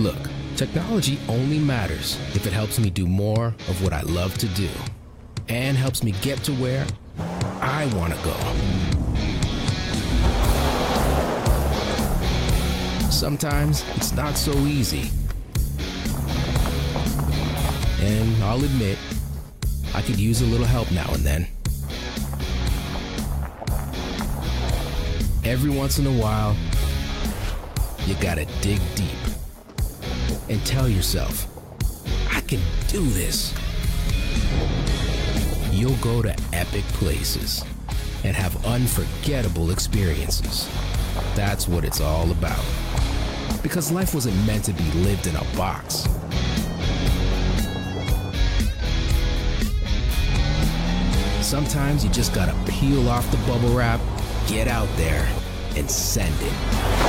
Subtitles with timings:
[0.00, 4.46] Look, technology only matters if it helps me do more of what I love to
[4.48, 4.70] do
[5.50, 6.86] and helps me get to where
[7.60, 8.34] I want to go.
[13.10, 15.10] Sometimes it's not so easy.
[18.00, 18.96] And I'll admit,
[19.94, 21.46] I could use a little help now and then.
[25.44, 26.56] Every once in a while,
[28.06, 29.29] you gotta dig deep
[30.50, 31.46] and tell yourself,
[32.34, 33.54] I can do this.
[35.70, 37.64] You'll go to epic places
[38.24, 40.68] and have unforgettable experiences.
[41.36, 42.64] That's what it's all about.
[43.62, 46.08] Because life wasn't meant to be lived in a box.
[51.46, 54.00] Sometimes you just gotta peel off the bubble wrap,
[54.48, 55.28] get out there,
[55.76, 56.99] and send it.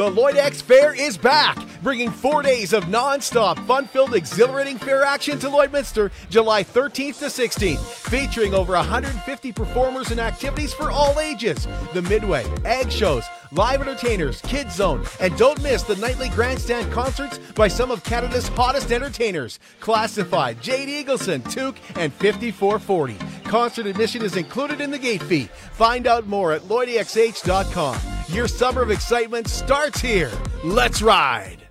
[0.00, 5.38] The Lloyd X Fair is back, bringing four days of non-stop, fun-filled, exhilarating fair action
[5.40, 11.68] to Lloydminster, July 13th to 16th, featuring over 150 performers and activities for all ages.
[11.92, 17.36] The Midway, Ag Shows, live entertainers, Kids Zone, and don't miss the nightly grandstand concerts
[17.54, 23.18] by some of Canada's hottest entertainers, Classified, Jade Eagleson, Took, and 5440.
[23.44, 25.50] Concert admission is included in the gate fee.
[25.72, 28.19] Find out more at lloydexh.com.
[28.32, 30.30] Your summer of excitement starts here.
[30.62, 31.66] Let's ride.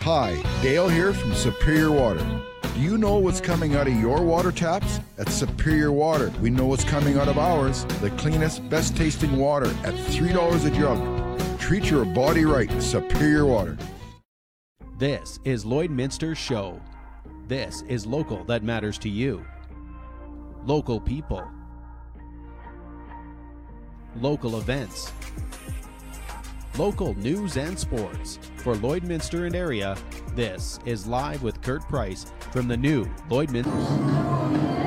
[0.00, 2.26] Hi, Dale here from Superior Water.
[2.62, 5.00] Do you know what's coming out of your water taps?
[5.18, 9.66] At Superior Water, we know what's coming out of ours the cleanest, best tasting water
[9.84, 11.60] at $3 a jug.
[11.60, 13.76] Treat your body right, Superior Water.
[14.96, 16.80] This is Lloydminster's Show.
[17.48, 19.44] This is local that matters to you.
[20.64, 21.46] Local people.
[24.16, 25.12] Local events.
[26.76, 28.38] Local news and sports.
[28.56, 29.96] For Lloydminster and area,
[30.34, 34.79] this is Live with Kurt Price from the new Lloydminster.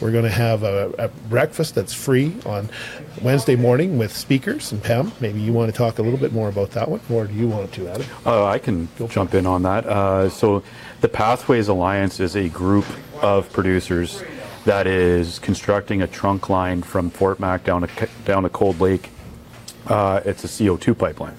[0.00, 2.68] We're going to have a, a, breakfast that's free on
[3.20, 4.72] Wednesday morning with speakers.
[4.72, 7.26] And Pam, maybe you want to talk a little bit more about that one, or
[7.26, 8.06] do you want to, Adam?
[8.26, 9.86] Uh, I can jump in on that.
[9.86, 10.62] Uh, so,
[11.00, 12.86] the Pathways Alliance is a group
[13.20, 14.22] of producers
[14.64, 19.10] that is constructing a trunk line from Fort Mac down to down to Cold Lake.
[19.86, 21.36] Uh, it's a CO2 pipeline,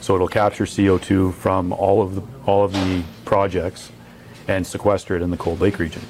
[0.00, 3.92] so it'll capture CO2 from all of the all of the projects
[4.50, 6.02] and sequester it in the Cold Lake region.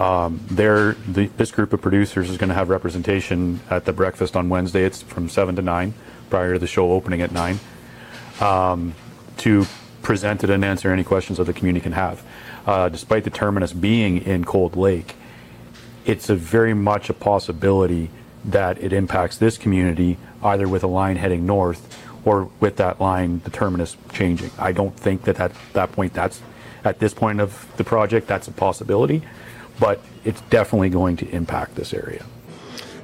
[0.00, 0.96] Um, the,
[1.36, 4.84] this group of producers is going to have representation at the breakfast on Wednesday.
[4.84, 5.92] It's from 7 to 9,
[6.30, 7.60] prior to the show opening at 9,
[8.40, 8.94] um,
[9.38, 9.66] to
[10.00, 12.24] present it and answer any questions that the community can have.
[12.66, 15.14] Uh, despite the terminus being in Cold Lake,
[16.06, 18.08] it's a very much a possibility
[18.44, 23.40] that it impacts this community either with a line heading north or with that line,
[23.44, 24.50] the terminus changing.
[24.58, 26.40] I don't think that at that point that's
[26.84, 29.22] at this point of the project, that's a possibility,
[29.78, 32.24] but it's definitely going to impact this area.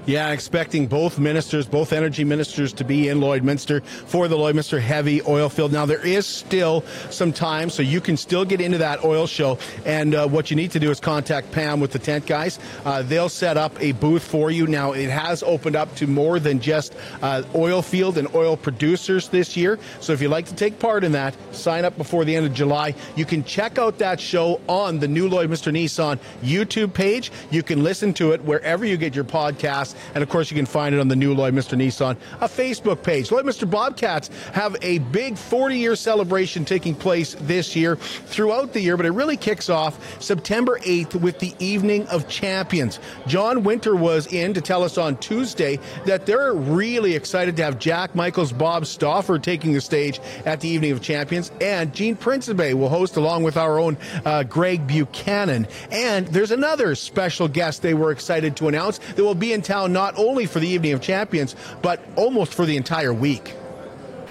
[0.09, 5.21] Yeah, expecting both ministers, both energy ministers, to be in Lloydminster for the Lloydminster heavy
[5.21, 5.71] oil field.
[5.71, 9.59] Now, there is still some time, so you can still get into that oil show.
[9.85, 12.59] And uh, what you need to do is contact Pam with the tent guys.
[12.87, 14.67] Uh, they'll set up a booth for you.
[14.67, 19.29] Now, it has opened up to more than just uh, oil field and oil producers
[19.29, 19.79] this year.
[20.01, 22.55] So if you'd like to take part in that, sign up before the end of
[22.55, 22.95] July.
[23.15, 27.31] You can check out that show on the new Lloydminster Nissan YouTube page.
[27.51, 29.97] You can listen to it wherever you get your podcasts.
[30.15, 33.29] And of course, you can find it on the new Lloydminster Nissan, a Facebook page.
[33.29, 38.97] Lloydminster Bobcats have a big 40 year celebration taking place this year throughout the year,
[38.97, 42.99] but it really kicks off September 8th with the Evening of Champions.
[43.27, 47.79] John Winter was in to tell us on Tuesday that they're really excited to have
[47.79, 52.75] Jack Michaels, Bob Stauffer taking the stage at the Evening of Champions, and Gene Principe
[52.75, 55.67] will host along with our own uh, Greg Buchanan.
[55.91, 59.88] And there's another special guest they were excited to announce that will be in town
[59.89, 63.55] not only for the Evening of Champions, but almost for the entire week.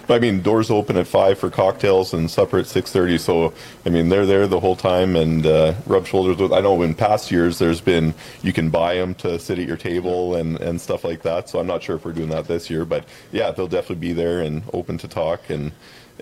[0.10, 3.18] I mean, doors open at five for cocktails and supper at six thirty.
[3.18, 3.54] So,
[3.86, 6.54] I mean, they're there the whole time and uh, rub shoulders with.
[6.54, 9.76] I know in past years there's been you can buy them to sit at your
[9.76, 11.50] table and and stuff like that.
[11.50, 13.04] So I'm not sure if we're doing that this year, but
[13.34, 15.74] yeah, they'll definitely be there and open to talk and.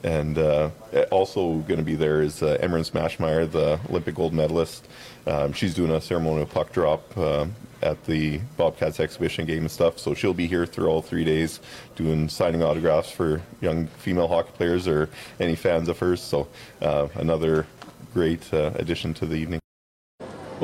[0.04, 0.72] And uh,
[1.10, 4.86] also going to be there is uh, Emerance Maschmeyer, the Olympic gold medalist.
[5.28, 7.48] Um, she's doing a ceremonial puck drop uh,
[7.82, 10.00] at the Bobcats exhibition game and stuff.
[10.00, 11.60] So she'll be here through all three days
[11.96, 16.22] doing signing autographs for young female hockey players or any fans of hers.
[16.22, 16.48] So
[16.82, 17.66] uh, another
[18.14, 19.65] great uh, addition to the evening.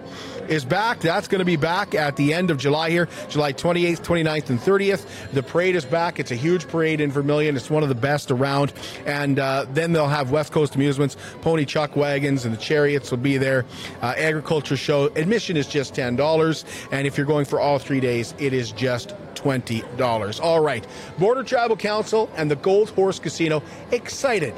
[0.51, 0.99] is back.
[0.99, 4.59] That's going to be back at the end of July here, July 28th, 29th, and
[4.59, 5.07] 30th.
[5.33, 6.19] The parade is back.
[6.19, 7.57] It's a huge parade in Vermilion.
[7.57, 8.73] It's one of the best around.
[9.07, 13.19] And uh, then they'll have West Coast Amusements, Pony Chuck Wagons, and the Chariots will
[13.19, 13.65] be there.
[14.03, 15.07] Uh, agriculture show.
[15.15, 16.65] Admission is just $10.
[16.91, 20.41] And if you're going for all three days, it is just $20.
[20.43, 20.85] All right.
[21.19, 24.55] Border Tribal Council and the Gold Horse Casino excited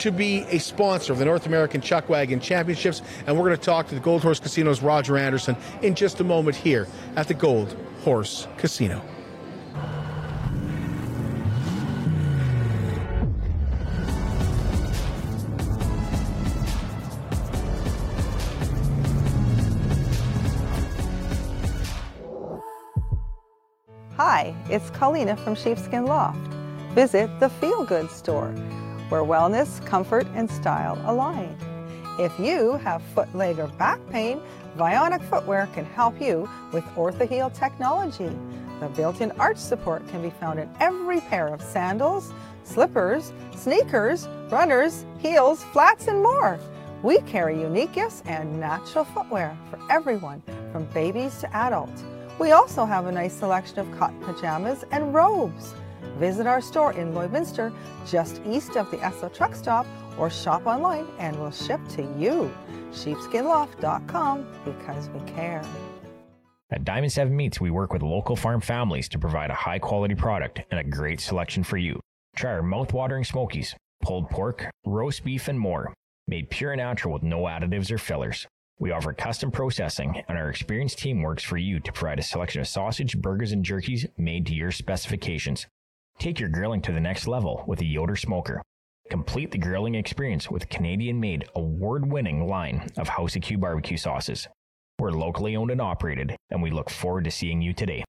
[0.00, 3.02] to be a sponsor of the North American Chuck Wagon Championships.
[3.26, 6.24] And we're going to talk to the Gold Horse Casino's Roger Anderson in just a
[6.24, 6.86] moment here
[7.16, 9.02] at the Gold Horse Casino.
[24.16, 26.38] Hi, it's Colina from Sheepskin Loft.
[26.94, 28.54] Visit the Feel Good store,
[29.14, 31.56] where wellness, comfort, and style align.
[32.18, 34.40] If you have foot, leg, or back pain,
[34.76, 38.36] Vionic Footwear can help you with Orthaheel technology.
[38.80, 42.32] The built-in arch support can be found in every pair of sandals,
[42.64, 46.58] slippers, sneakers, runners, heels, flats, and more.
[47.04, 50.42] We carry unique gifts and natural footwear for everyone,
[50.72, 52.02] from babies to adults.
[52.40, 55.72] We also have a nice selection of cotton pajamas and robes.
[56.18, 57.74] Visit our store in Lloydminster,
[58.06, 59.86] just east of the Esso truck stop,
[60.18, 62.52] or shop online and we'll ship to you.
[62.92, 65.64] Sheepskinloft.com because we care.
[66.70, 70.14] At Diamond 7 Meats, we work with local farm families to provide a high quality
[70.14, 72.00] product and a great selection for you.
[72.36, 75.94] Try our mouth-watering smokies, pulled pork, roast beef, and more,
[76.26, 78.46] made pure and natural with no additives or fillers.
[78.80, 82.60] We offer custom processing, and our experienced team works for you to provide a selection
[82.60, 85.66] of sausage, burgers, and jerkies made to your specifications.
[86.18, 88.62] Take your grilling to the next level with a Yoder smoker.
[89.10, 93.96] Complete the grilling experience with Canadian made, award winning line of House of Q barbecue
[93.96, 94.48] sauces.
[94.98, 98.04] We're locally owned and operated, and we look forward to seeing you today.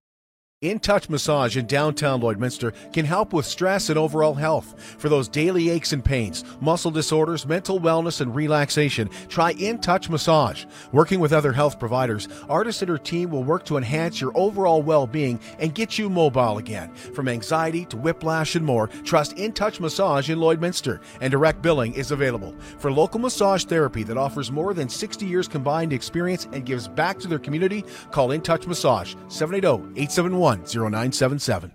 [0.65, 4.74] In Touch Massage in downtown Lloydminster can help with stress and overall health.
[4.98, 10.10] For those daily aches and pains, muscle disorders, mental wellness, and relaxation, try In Touch
[10.10, 10.65] Massage.
[10.91, 14.81] Working with other health providers, Artist and her team will work to enhance your overall
[14.81, 16.91] well being and get you mobile again.
[16.95, 21.93] From anxiety to whiplash and more, trust In Touch Massage in Lloydminster, and direct billing
[21.93, 22.55] is available.
[22.79, 27.19] For local massage therapy that offers more than 60 years combined experience and gives back
[27.19, 31.71] to their community, call In Touch Massage 780 871 0977.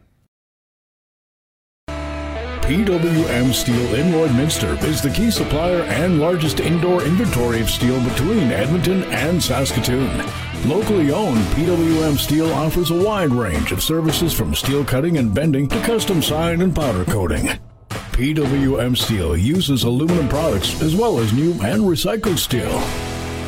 [2.71, 8.53] PWM Steel in Lloydminster is the key supplier and largest indoor inventory of steel between
[8.53, 10.25] Edmonton and Saskatoon.
[10.67, 15.67] Locally owned, PWM Steel offers a wide range of services from steel cutting and bending
[15.67, 17.49] to custom sign and powder coating.
[17.89, 22.81] PWM Steel uses aluminum products as well as new and recycled steel.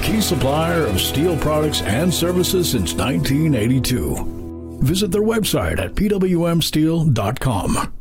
[0.02, 4.41] Key supplier of steel products and services since 1982.
[4.82, 7.92] Visit their website at pwmsteel.com.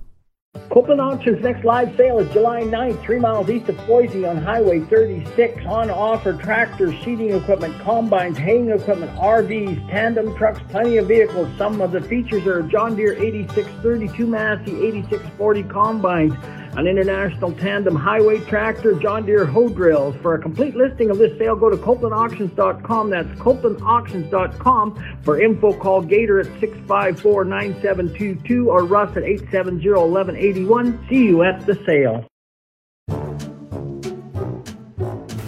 [0.69, 4.79] Copeland Auction's next live sale is July 9th, three miles east of Boise on Highway
[4.79, 5.65] 36.
[5.65, 11.49] On offer tractors, seeding equipment, combines, haying equipment, RVs, tandem trucks, plenty of vehicles.
[11.57, 16.33] Some of the features are John Deere 8632 Massey 8640 combines,
[16.77, 20.15] an international tandem highway tractor, John Deere hoe drills.
[20.21, 23.09] For a complete listing of this sale, go to CopelandAuctions.com.
[23.09, 25.17] That's CopelandAuctions.com.
[25.23, 31.09] For info, call Gator at 654-9722 or Russ at 870-1181.
[31.09, 32.25] See you at the sale.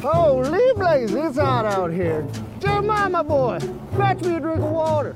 [0.06, 2.28] Oh, Holy blaze, it's hot out here.
[2.60, 3.60] Jeremiah, my boy,
[3.96, 5.16] fetch me a drink of water.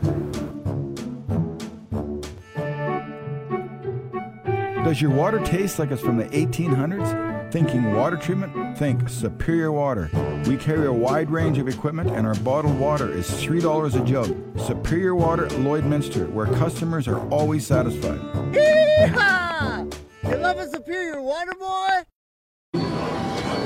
[4.87, 7.51] Does your water taste like it's from the 1800s?
[7.51, 8.77] Thinking water treatment?
[8.77, 10.09] Think Superior Water.
[10.45, 14.33] We carry a wide range of equipment and our bottled water is $3 a jug.
[14.57, 18.21] Superior Water Lloydminster, where customers are always satisfied.
[18.53, 19.93] Yeehaw!
[20.23, 22.03] You love a superior water, boy?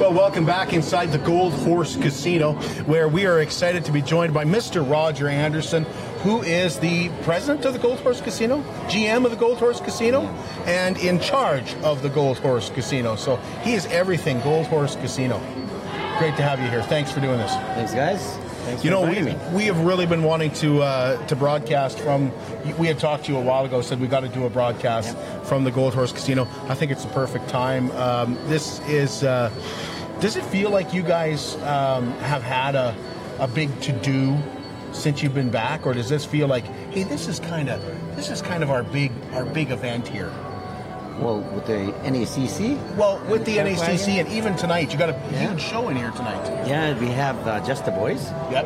[0.02, 2.54] Well, welcome back inside the Gold Horse Casino,
[2.86, 4.82] where we are excited to be joined by Mr.
[4.90, 5.84] Roger Anderson,
[6.24, 10.24] who is the president of the Gold Horse Casino, GM of the Gold Horse Casino,
[10.66, 13.16] and in charge of the Gold Horse Casino.
[13.16, 15.38] So he is everything Gold Horse Casino.
[16.18, 16.82] Great to have you here.
[16.82, 17.52] Thanks for doing this.
[17.52, 18.51] Thanks, guys.
[18.64, 19.38] Thanks you know, we, me.
[19.54, 22.32] we have really been wanting to uh, to broadcast from.
[22.78, 25.18] We had talked to you a while ago, said we got to do a broadcast
[25.46, 26.48] from the Gold Horse Casino.
[26.68, 27.92] I think it's the perfect time.
[27.92, 29.24] Um, this is.
[29.24, 29.52] Uh,
[30.20, 32.96] does it feel like you guys um, have had a
[33.40, 34.38] a big to do
[34.92, 37.82] since you've been back, or does this feel like, hey, this is kind of
[38.16, 40.32] this is kind of our big our big event here?
[41.22, 42.96] Well, with the NACC?
[42.98, 44.26] Well, with the Chuck NACC, Wagon?
[44.26, 45.50] and even tonight, you got a Yeah.
[45.50, 46.68] huge show in here tonight.
[46.68, 48.32] Yeah, we have uh, Just the Boys.
[48.52, 48.66] Yep.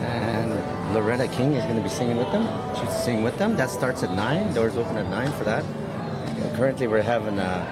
[0.00, 2.46] And Loretta King is going to be singing with them.
[2.78, 3.56] She's singing with them.
[3.56, 4.54] That starts at 9.
[4.54, 5.64] Doors open at 9 for that.
[5.64, 7.64] Uh, currently, we're having uh,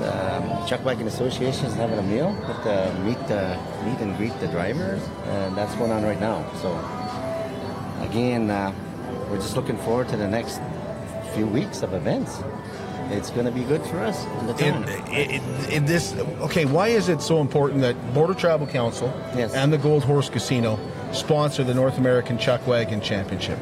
[0.00, 4.16] the um, Chuck Wagon Association is having a meal with the meet, the meet and
[4.16, 5.02] greet the drivers.
[5.26, 6.44] And that's going on right now.
[6.62, 6.70] So,
[8.08, 8.72] again, uh,
[9.28, 10.60] we're just looking forward to the next
[11.34, 12.38] few weeks of events.
[13.10, 15.08] It's going to be good for us in the In, town.
[15.14, 19.78] in, in this, okay, why is it so important that Border Tribal Council and the
[19.78, 20.78] Gold Horse Casino
[21.12, 23.58] sponsor the North American Chuck Wagon Championship?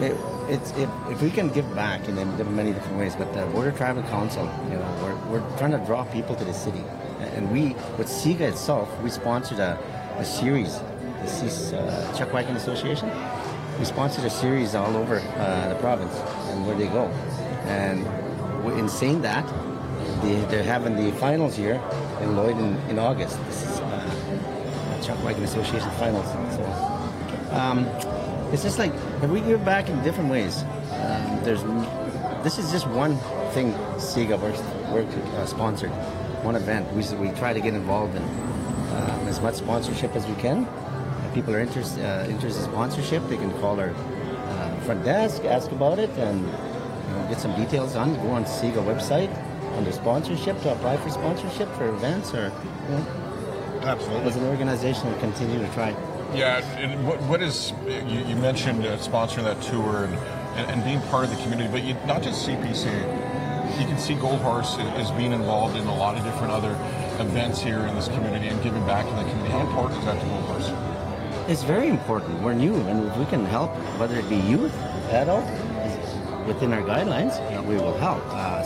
[0.00, 0.16] It,
[0.48, 3.72] it's if, if we can give back in in many different ways, but the Border
[3.72, 6.84] Tribal Council, you know, we're, we're trying to draw people to the city,
[7.20, 9.78] and we with SIGA itself, we sponsored a,
[10.18, 10.78] a series,
[11.22, 13.10] the Cis- uh, Chuck Wagon Association.
[13.78, 16.14] We sponsored a series all over uh, the province
[16.50, 17.06] and where they go,
[17.64, 18.06] and
[18.70, 19.46] in saying that,
[20.22, 21.80] they, they're having the finals here
[22.20, 23.38] in Lloyd in, in August.
[23.46, 26.26] This is uh, Chuck Wagon Association finals.
[26.56, 27.86] So um,
[28.52, 28.92] it's just like
[29.22, 30.62] we give back in different ways.
[30.92, 31.62] Um, there's
[32.42, 33.16] this is just one
[33.52, 34.60] thing SIGA works,
[34.92, 35.90] work, uh, sponsored,
[36.44, 36.90] one event.
[36.92, 40.66] We, we try to get involved in um, as much sponsorship as we can.
[41.26, 45.44] If people are interested uh, interested in sponsorship, they can call our uh, front desk,
[45.44, 46.46] ask about it, and
[47.28, 48.14] get some details on.
[48.16, 49.30] Go on SIGA website
[49.76, 52.52] under sponsorship to apply for sponsorship for events or
[52.84, 53.06] you know,
[53.82, 54.26] Absolutely.
[54.26, 55.90] as an organization, we continue to try.
[56.34, 60.14] Yeah, and what, what is you, you mentioned uh, sponsoring that tour and,
[60.58, 62.86] and, and being part of the community, but you, not just CPC.
[63.78, 66.72] You can see Gold Horse is being involved in a lot of different other
[67.20, 69.50] events here in this community and giving back to the community.
[69.50, 70.70] How important is that to Gold Horse?
[71.48, 72.42] It's very important.
[72.42, 74.74] We're new, and we can help, whether it be youth,
[75.10, 75.44] adult,
[76.46, 77.34] within our guidelines,
[77.66, 78.22] we will help.
[78.28, 78.62] Uh,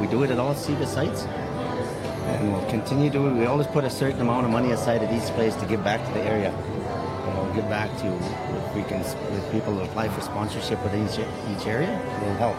[0.00, 3.20] we do it at all SIGA sites, and we'll continue to.
[3.20, 6.04] We always put a certain amount of money aside at each place to give back
[6.06, 6.50] to the area.
[6.50, 11.18] You know, give back to if we can, if people apply for sponsorship within each
[11.52, 12.56] each area, we'll help.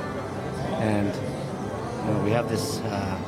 [0.79, 2.79] And you know, we have this.
[2.79, 3.27] Uh,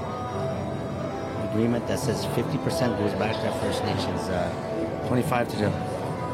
[1.53, 5.69] agreement that says 50% goes back to First Nations, uh, 25 to the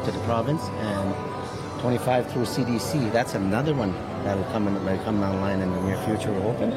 [0.06, 1.29] to the province, and
[1.80, 3.10] 25 through CDC.
[3.12, 3.92] That's another one
[4.24, 6.30] that'll come in, that'll come online in the near future.
[6.32, 6.72] We're hoping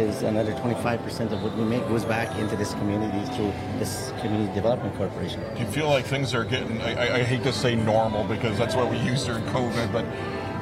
[0.00, 4.52] is another 25% of what we make goes back into this community through this community
[4.54, 5.42] development corporation.
[5.54, 6.80] Do you feel like things are getting?
[6.80, 10.04] I, I- hate to say normal because that's what we used during COVID, but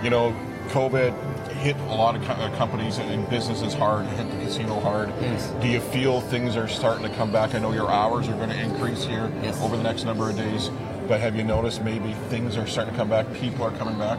[0.02, 0.34] you know,
[0.68, 1.14] COVID
[1.52, 5.08] hit a lot of uh, companies and businesses hard, hit the casino hard.
[5.20, 5.50] Yes.
[5.62, 7.54] Do you feel things are starting to come back?
[7.54, 10.70] I know your hours are going to increase here over the next number of days,
[11.08, 13.26] but have you noticed maybe things are starting to come back?
[13.34, 14.18] People are coming back.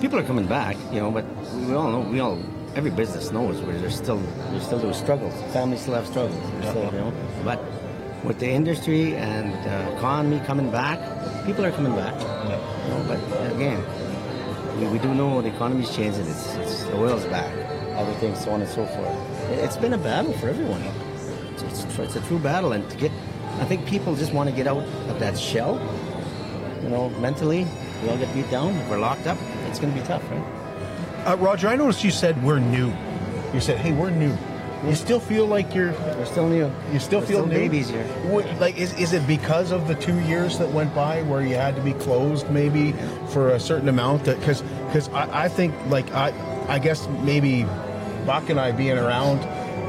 [0.00, 1.24] People are coming back, you know, but
[1.66, 2.38] we all know, we all,
[2.74, 4.18] every business knows where there's still,
[4.50, 5.34] there's still those struggles.
[5.52, 7.12] Families still have struggles, There's still, you know.
[7.44, 7.60] But
[8.24, 10.98] with the industry and the economy coming back,
[11.46, 12.14] people are coming back.
[12.20, 13.82] You know, but again,
[14.78, 16.26] we, we do know the economy's changing.
[16.26, 17.52] It's, it's the oil's back,
[17.96, 19.50] everything, so on and so forth.
[19.50, 20.82] It- It's been a battle for everyone.
[21.54, 23.12] It's, it's, it's a true battle, and to get,
[23.60, 25.76] I think people just want to get out of that shell.
[26.84, 27.66] You know, mentally,
[28.02, 28.76] we all get beat down.
[28.76, 31.26] If we're locked up, it's going to be tough, right?
[31.26, 32.92] Uh, Roger, I noticed you said we're new.
[33.54, 34.36] You said, "Hey, we're new."
[34.86, 35.92] You still feel like you're.
[35.92, 36.70] We're still new.
[36.92, 37.54] You still We're feel still new?
[37.54, 38.04] babies here.
[38.28, 41.54] What, like, is, is it because of the two years that went by where you
[41.54, 42.92] had to be closed maybe
[43.30, 44.24] for a certain amount?
[44.24, 46.34] That because because I, I think like I
[46.68, 47.64] I guess maybe
[48.26, 49.38] Buck and I being around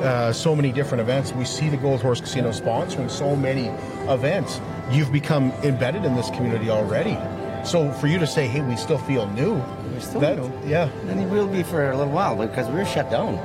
[0.01, 3.67] uh, so many different events, we see the Gold Horse Casino sponsoring so many
[4.09, 4.61] events.
[4.91, 7.17] You've become embedded in this community already.
[7.63, 9.55] So for you to say, "Hey, we still feel new,"
[9.93, 10.51] We're still that- new.
[10.67, 10.89] yeah.
[11.09, 13.39] And it will be for a little while because we are shut down.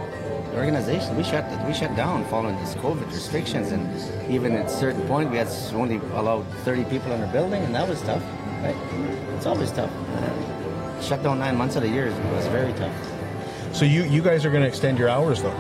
[0.51, 3.89] The organization, we shut we shut down following these COVID restrictions, and
[4.29, 7.75] even at a certain point, we had only allowed 30 people in our building, and
[7.75, 8.23] that was tough.
[8.63, 8.77] Right?
[9.37, 9.89] It's always tough.
[10.19, 12.93] Uh, shut down nine months of the year was very tough.
[13.73, 15.55] So you you guys are going to extend your hours though.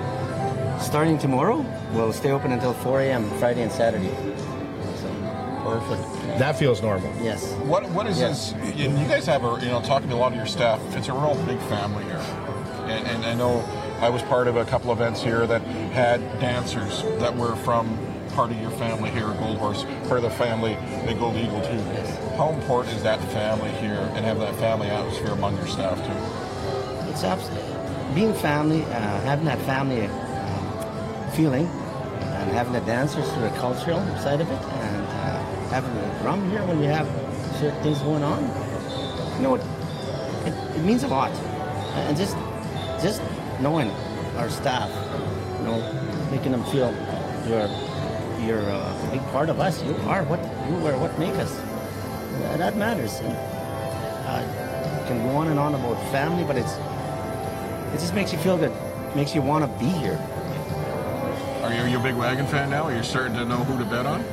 [0.80, 1.64] Starting tomorrow,
[1.94, 3.24] we'll stay open until 4 a.m.
[3.38, 4.10] Friday and Saturday.
[5.78, 6.38] So, perfect.
[6.38, 7.12] That feels normal.
[7.22, 7.52] Yes.
[7.66, 8.52] What what is Yes.
[8.52, 8.72] this?
[8.80, 10.80] And you guys have a you know talking to a lot of your staff.
[10.96, 12.20] It's a real big family here,
[12.86, 13.64] and, and I know
[14.00, 17.98] I was part of a couple events here that had dancers that were from
[18.34, 21.60] part of your family here at Gold Horse, part of the family at Gold Eagle
[21.62, 21.74] too.
[21.74, 22.36] Yes.
[22.36, 27.10] How important is that family here and have that family atmosphere among your staff too?
[27.10, 27.68] It's absolutely
[28.14, 34.00] being family, uh, having that family um, feeling, and having the dancers through the cultural
[34.18, 34.99] side of it, and uh,
[35.70, 37.06] having the drum here when we have
[37.58, 38.42] certain things going on.
[39.36, 39.62] You know, it,
[40.46, 41.30] it, it means a lot,
[41.94, 42.36] and just
[43.00, 43.22] just
[43.60, 43.90] knowing
[44.36, 44.90] our staff,
[45.58, 46.92] you know, making them feel
[47.48, 47.68] you're
[48.44, 49.82] you're uh, a big part of us.
[49.82, 51.52] You are what you are what make us.
[52.58, 53.20] That matters.
[53.20, 54.70] And, uh,
[55.06, 56.74] can go on and on about family, but it's
[57.94, 58.72] it just makes you feel good.
[59.16, 60.18] Makes you want to be here.
[61.64, 62.84] Are you, you a big wagon fan now?
[62.84, 64.24] Are you starting to know who to bet on?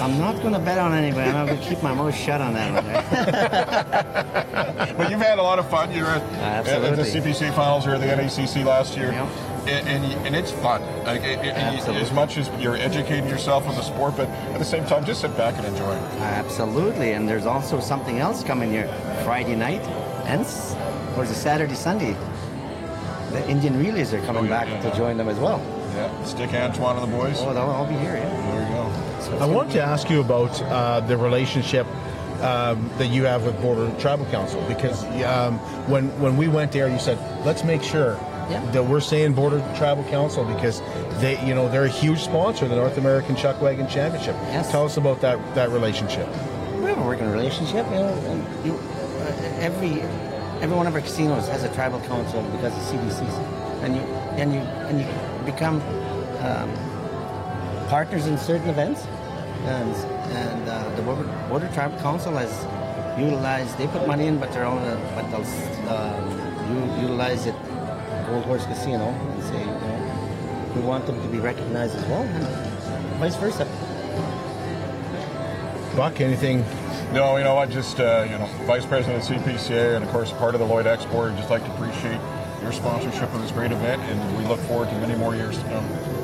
[0.00, 1.30] I'm not going to bet on anybody.
[1.30, 4.32] I'm going to keep my mouth shut on that one.
[4.96, 5.90] But you've had a lot of fun.
[5.92, 10.36] You were at, at the CPC finals or the NACC last year, and, and and
[10.36, 10.82] it's fun.
[11.04, 14.64] Like it, it- as much as you're educating yourself on the sport, but at the
[14.64, 15.92] same time, just sit back and enjoy.
[15.94, 16.02] it.
[16.20, 18.88] Absolutely, and there's also something else coming here
[19.24, 19.80] Friday night,
[20.26, 20.42] and
[21.16, 22.16] or is it Saturday, Sunday?
[23.30, 25.58] The Indian relays are coming oh, back to join them as well.
[25.94, 27.36] Yeah, Stick Antoine and the boys.
[27.40, 28.16] Oh, they'll all be here.
[28.16, 28.61] Yeah.
[29.32, 29.52] There you go.
[29.52, 31.86] I wanted to ask you about uh, the relationship
[32.42, 36.88] um, that you have with Border Tribal Council because um, when when we went there,
[36.88, 38.14] you said let's make sure
[38.72, 40.80] that we're saying Border Tribal Council because
[41.20, 44.36] they you know they're a huge sponsor of the North American Chuck Wagon Championship.
[44.70, 46.28] Tell us about that that relationship.
[46.76, 50.02] We have a working relationship, you know, and you, uh, every
[50.60, 53.38] every one of our casinos has a tribal council because of CBCs,
[53.82, 55.06] and you and you and you
[55.46, 55.80] become
[56.40, 56.68] um,
[57.88, 59.06] partners in certain events,
[59.64, 59.94] and
[60.32, 62.52] and uh, the Border, Border Tribal Council has
[63.18, 63.76] utilized.
[63.78, 64.82] They put money in, but they're on.
[65.14, 67.54] But they'll um, u- utilize it.
[68.26, 72.22] Gold Horse Casino and say, you know, we want them to be recognized as well,
[72.22, 72.46] and
[73.18, 73.66] vice versa.
[75.96, 76.64] Buck, anything?
[77.12, 77.68] No, you know what?
[77.68, 80.86] Just uh, you know, vice president of CPCA, and of course part of the Lloyd
[80.86, 81.36] Export.
[81.36, 82.18] Just like to appreciate
[82.62, 85.64] your sponsorship of this great event, and we look forward to many more years to
[85.64, 86.21] come.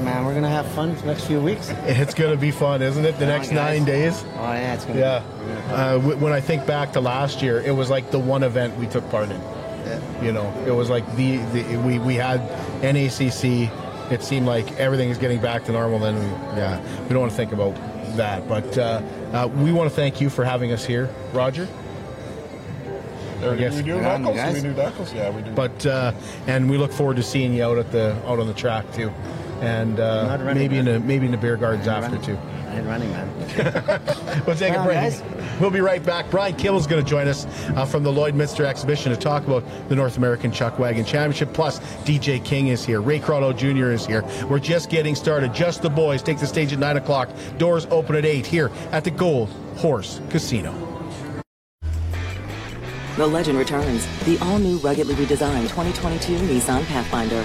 [0.00, 1.68] Hey man, we're gonna have fun the next few weeks.
[1.84, 3.12] It's going to be fun, isn't it?
[3.18, 3.54] The Come next guys.
[3.78, 4.24] nine days.
[4.38, 4.98] Oh yeah, it's gonna.
[4.98, 5.22] Yeah.
[5.70, 8.74] Uh, w- when I think back to last year, it was like the one event
[8.78, 9.38] we took part in.
[10.24, 12.40] You know, it was like the, the we we had
[12.80, 13.70] NACC.
[14.10, 15.98] It seemed like everything is getting back to normal.
[15.98, 17.74] Then we, yeah, we don't want to think about
[18.16, 18.48] that.
[18.48, 19.02] But uh,
[19.34, 21.68] uh, we want to thank you for having us here, Roger.
[23.40, 24.36] There, I guess- we do Good you knuckles.
[24.36, 24.54] guys.
[24.54, 25.12] We do knuckles.
[25.12, 25.50] Yeah, we do.
[25.52, 26.12] But uh,
[26.46, 29.10] and we look forward to seeing you out at the out on the track too,
[29.60, 31.00] and uh, Not running, maybe in man.
[31.02, 32.38] the maybe in the beer gardens after too.
[32.68, 33.28] I ain't running, man.
[34.46, 34.94] We'll take Come a break.
[34.96, 35.22] guys.
[35.60, 36.30] We'll be right back.
[36.30, 37.44] Brian Kimball's going to join us
[37.76, 41.52] uh, from the Lloydminster exhibition to talk about the North American Chuck Wagon Championship.
[41.52, 43.00] Plus, DJ King is here.
[43.02, 43.90] Ray Croteau Jr.
[43.90, 44.24] is here.
[44.48, 45.52] We're just getting started.
[45.52, 47.28] Just the boys take the stage at 9 o'clock.
[47.58, 50.72] Doors open at 8 here at the Gold Horse Casino.
[53.16, 54.06] The legend returns.
[54.24, 57.44] The all-new ruggedly redesigned 2022 Nissan Pathfinder.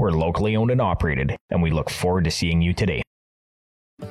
[0.00, 3.02] We're locally owned and operated, and we look forward to seeing you today.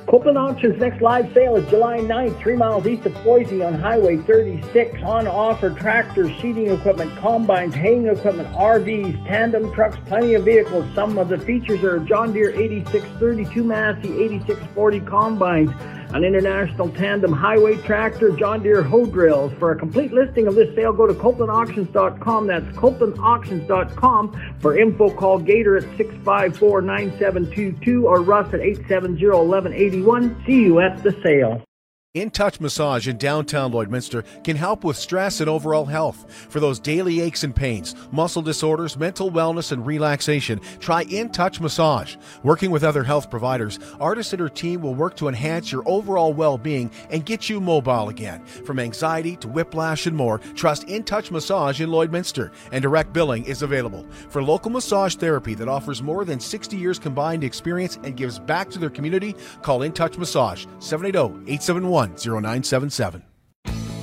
[0.06, 4.18] Copeland Auctions next live sale is July 9th, three miles east of Boise on Highway
[4.18, 5.02] 36.
[5.02, 10.84] On offer tractors, seeding equipment, combines, haying equipment, RVs, tandem trucks, plenty of vehicles.
[10.94, 15.70] Some of the features are John Deere 8632 Massey 8640 combines,
[16.14, 19.52] an international tandem highway tractor, John Deere hoe drills.
[19.58, 22.46] For a complete listing of this sale, go to copelandauctions.com.
[22.46, 24.54] That's copelandauctions.com.
[24.60, 30.46] For info, call Gator at 654-9722 or Russ at 870-1181.
[30.46, 31.67] See you at the sale.
[32.14, 36.24] In Touch Massage in downtown Lloydminster can help with stress and overall health.
[36.48, 41.60] For those daily aches and pains, muscle disorders, mental wellness, and relaxation, try In Touch
[41.60, 42.16] Massage.
[42.42, 46.32] Working with other health providers, Artist and her team will work to enhance your overall
[46.32, 48.42] well being and get you mobile again.
[48.46, 53.44] From anxiety to whiplash and more, trust In Touch Massage in Lloydminster, and direct billing
[53.44, 54.06] is available.
[54.30, 58.70] For local massage therapy that offers more than 60 years combined experience and gives back
[58.70, 63.22] to their community, call In Touch Massage 780 871 0977.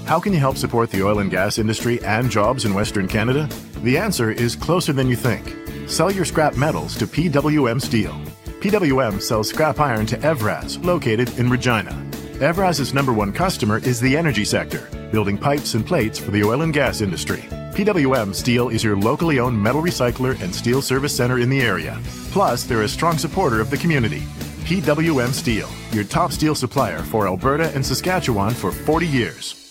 [0.05, 3.49] How can you help support the oil and gas industry and jobs in Western Canada?
[3.84, 5.89] The answer is closer than you think.
[5.89, 8.13] Sell your scrap metals to PWM Steel.
[8.60, 11.91] PWM sells scrap iron to Evraz, located in Regina.
[12.39, 16.62] Evraz's number one customer is the energy sector, building pipes and plates for the oil
[16.62, 17.41] and gas industry.
[17.75, 21.99] PWM Steel is your locally owned metal recycler and steel service center in the area.
[22.31, 24.23] Plus, they're a strong supporter of the community.
[24.65, 29.62] PWM Steel, your top steel supplier for Alberta and Saskatchewan for 40 years.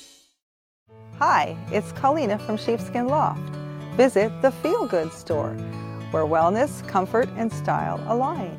[1.19, 3.41] Hi, it's Colina from Sheepskin Loft.
[3.97, 5.51] Visit the Feel Good store,
[6.13, 8.57] where wellness, comfort, and style align.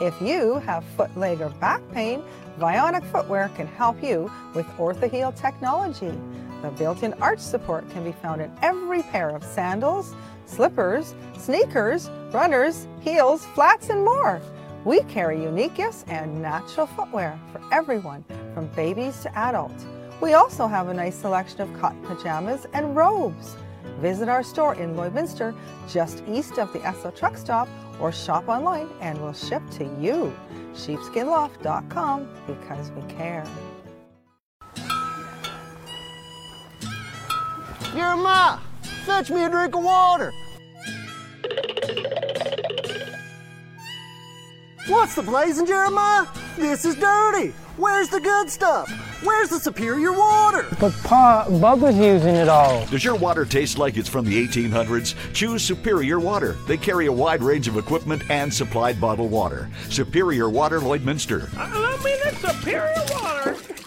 [0.00, 2.22] If you have foot, leg, or back pain,
[2.60, 6.16] Vionic Footwear can help you with Orthaheel technology.
[6.62, 10.14] The built-in arch support can be found in every pair of sandals,
[10.46, 14.40] slippers, sneakers, runners, heels, flats, and more.
[14.84, 19.86] We carry unique gifts and natural footwear for everyone, from babies to adults.
[20.20, 23.56] We also have a nice selection of cotton pajamas and robes.
[24.00, 25.56] Visit our store in Lloydminster,
[25.88, 27.68] just east of the Esso truck stop,
[27.98, 30.34] or shop online and we'll ship to you.
[30.74, 33.44] Sheepskinloft.com because we care.
[37.94, 38.58] Your Jeremiah,
[39.06, 40.32] fetch me a drink of water.
[44.86, 46.26] What's the blazing, Jeremiah?
[46.56, 47.54] This is dirty.
[47.78, 48.90] Where's the good stuff?
[49.22, 50.66] Where's the superior water?
[50.78, 52.84] But Pa, Bubba's using it all.
[52.86, 55.14] Does your water taste like it's from the 1800s?
[55.32, 56.52] Choose Superior Water.
[56.68, 59.70] They carry a wide range of equipment and supplied bottled water.
[59.88, 61.44] Superior Water Lloydminster.
[61.56, 63.56] Uh, I mean, it's superior water.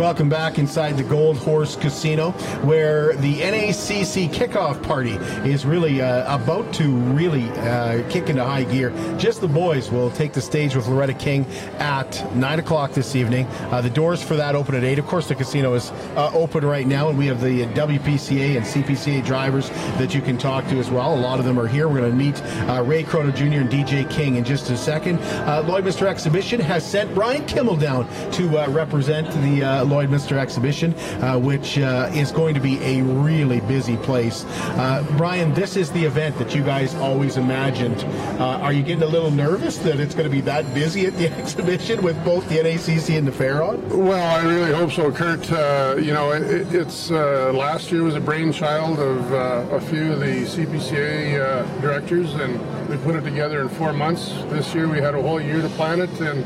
[0.00, 2.30] Welcome back inside the Gold Horse Casino,
[2.62, 8.64] where the NACC kickoff party is really uh, about to really uh, kick into high
[8.64, 8.94] gear.
[9.18, 11.44] Just the boys will take the stage with Loretta King
[11.80, 13.46] at 9 o'clock this evening.
[13.70, 14.98] Uh, the doors for that open at 8.
[14.98, 18.64] Of course, the casino is uh, open right now, and we have the WPCA and
[18.64, 21.14] CPCA drivers that you can talk to as well.
[21.14, 21.88] A lot of them are here.
[21.88, 23.60] We're going to meet uh, Ray Croteau Jr.
[23.60, 25.18] and DJ King in just a second.
[25.18, 31.78] Uh, Lloydminster Exhibition has sent Brian Kimmel down to represent the Lloydminster Exhibition, uh, which
[31.78, 34.44] uh, is going to be a really busy place.
[34.44, 37.98] Uh, Brian, this is the event that you guys always imagined.
[38.40, 41.14] Uh, are you getting a little nervous that it's going to be that busy at
[41.16, 43.86] the exhibition with both the NACC and the fair on?
[43.88, 45.50] Well, I really hope so, Kurt.
[45.50, 50.44] Uh, you know, it, it's last year was a brainchild of a few of the
[50.44, 54.32] CPCA directors, and we put it together in four months.
[54.50, 56.44] This year we had a whole year to plan it, and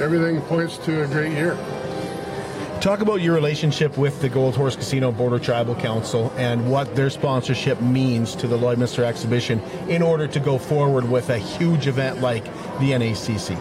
[0.00, 1.56] everything points to a great year.
[2.80, 7.10] Talk about your relationship with the Gold Horse Casino Border Tribal Council and what their
[7.10, 12.20] sponsorship means to the Lloydminster exhibition in order to go forward with a huge event
[12.20, 12.44] like
[12.78, 13.56] the NACC.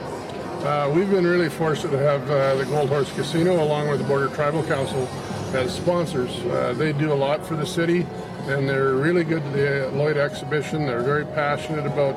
[0.63, 4.05] Uh, we've been really fortunate to have uh, the Gold Horse Casino along with the
[4.05, 5.07] Border Tribal Council
[5.55, 6.37] as sponsors.
[6.45, 8.05] Uh, they do a lot for the city
[8.45, 10.85] and they're really good to the Lloyd exhibition.
[10.85, 12.15] They're very passionate about,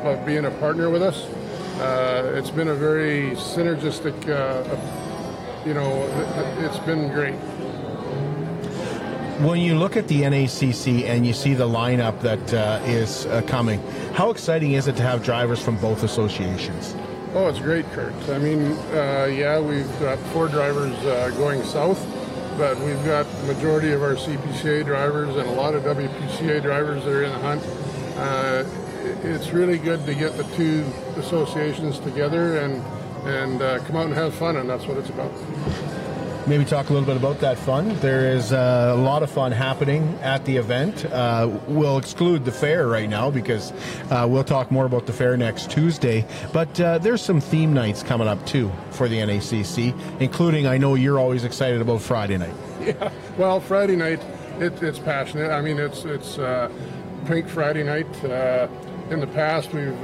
[0.00, 1.26] about being a partner with us.
[1.80, 5.03] Uh, it's been a very synergistic uh,
[5.64, 6.06] you know,
[6.58, 7.34] it's been great.
[9.40, 13.42] When you look at the NACC and you see the lineup that uh, is uh,
[13.42, 13.80] coming,
[14.12, 16.94] how exciting is it to have drivers from both associations?
[17.34, 18.14] Oh, it's great, Kurt.
[18.28, 22.00] I mean, uh, yeah, we've got four drivers uh, going south,
[22.56, 27.02] but we've got the majority of our CPCA drivers and a lot of WPCA drivers
[27.04, 27.62] that are in the hunt.
[28.16, 28.64] Uh,
[29.24, 30.84] it's really good to get the two
[31.16, 32.84] associations together and
[33.24, 35.32] and uh, come out and have fun, and that's what it's about.
[36.46, 37.96] Maybe talk a little bit about that fun.
[38.00, 41.06] There is uh, a lot of fun happening at the event.
[41.06, 43.72] Uh, we'll exclude the fair right now because
[44.10, 46.26] uh, we'll talk more about the fair next Tuesday.
[46.52, 50.96] But uh, there's some theme nights coming up too for the NACC, including I know
[50.96, 52.54] you're always excited about Friday night.
[52.84, 54.20] Yeah, well, Friday night
[54.58, 55.50] it, it's passionate.
[55.50, 56.70] I mean, it's it's uh,
[57.24, 58.06] Pink Friday night.
[59.10, 59.96] in the past, we've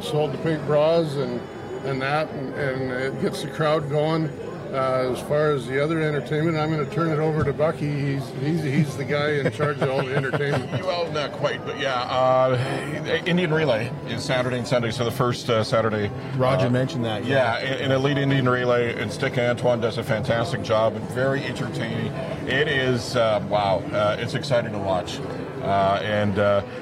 [0.00, 1.40] sold the pink bras and
[1.84, 4.30] and that, and, and it gets the crowd going.
[4.74, 8.16] Uh, as far as the other entertainment, I'm going to turn it over to Bucky.
[8.16, 10.68] He's he's, he's the guy in charge of all the entertainment.
[10.84, 12.02] well, not quite, but yeah.
[12.02, 16.10] Uh, Indian Relay is Saturday and Sunday, so the first uh, Saturday.
[16.36, 17.24] Roger uh, mentioned that.
[17.24, 21.44] Yeah, yeah in Elite Indian Relay, and Stick Antoine does a fantastic job and very
[21.44, 22.12] entertaining.
[22.48, 25.20] It is, uh, wow, uh, it's exciting to watch.
[25.62, 26.36] and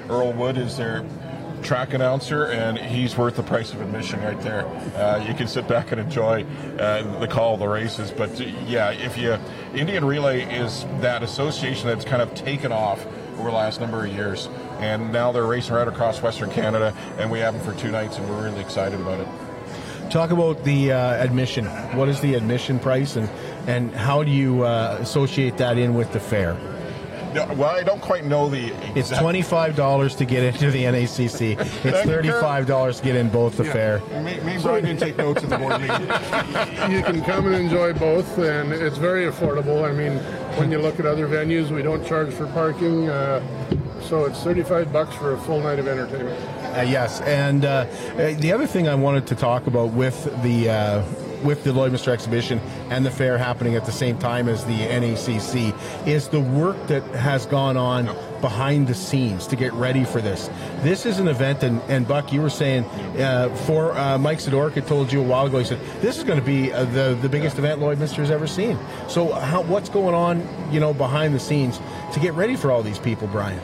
[0.09, 1.05] Earl Wood is there
[1.63, 4.67] track announcer, and he's worth the price of admission right there.
[4.97, 6.45] Uh, you can sit back and enjoy
[6.79, 8.11] uh, the call of the races.
[8.11, 9.39] But uh, yeah, if you
[9.75, 13.05] Indian Relay is that association that's kind of taken off
[13.39, 14.49] over the last number of years,
[14.79, 18.19] and now they're racing right across Western Canada, and we have them for two nights,
[18.19, 19.29] and we're really excited about it.
[20.11, 21.67] Talk about the uh, admission.
[21.97, 23.31] What is the admission price, and
[23.67, 26.57] and how do you uh, associate that in with the fair?
[27.35, 28.67] Well, I don't quite know the.
[28.67, 28.97] Exact...
[28.97, 31.59] It's twenty five dollars to get into the NACC.
[31.85, 33.73] It's thirty five dollars to get in both the yeah.
[33.73, 33.99] fair.
[34.23, 36.01] Me, me and Brian didn't take notes of the board meeting.
[36.91, 39.89] you can come and enjoy both, and it's very affordable.
[39.89, 40.19] I mean,
[40.59, 43.41] when you look at other venues, we don't charge for parking, uh,
[44.01, 46.39] so it's thirty five bucks for a full night of entertainment.
[46.77, 47.85] Uh, yes, and uh,
[48.17, 51.05] the other thing I wanted to talk about with the uh,
[51.43, 56.07] with the Lloydminster exhibition and the fair happening at the same time as the NACC
[56.07, 58.07] is the work that has gone on
[58.41, 60.51] behind the scenes to get ready for this.
[60.81, 64.87] This is an event, and, and Buck, you were saying, uh, for uh, Mike Sidorica
[64.87, 67.29] told you a while ago, he said, this is going to be uh, the, the
[67.29, 68.79] biggest event Lloydminster has ever seen.
[69.09, 71.81] So how, what's going on, you know, behind the scenes
[72.13, 73.61] to get ready for all these people, Brian?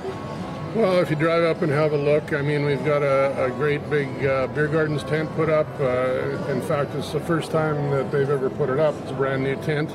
[0.78, 3.50] Well, if you drive up and have a look, I mean, we've got a, a
[3.50, 5.66] great big uh, beer gardens tent put up.
[5.80, 8.94] Uh, in fact, it's the first time that they've ever put it up.
[9.02, 9.90] It's a brand new tent.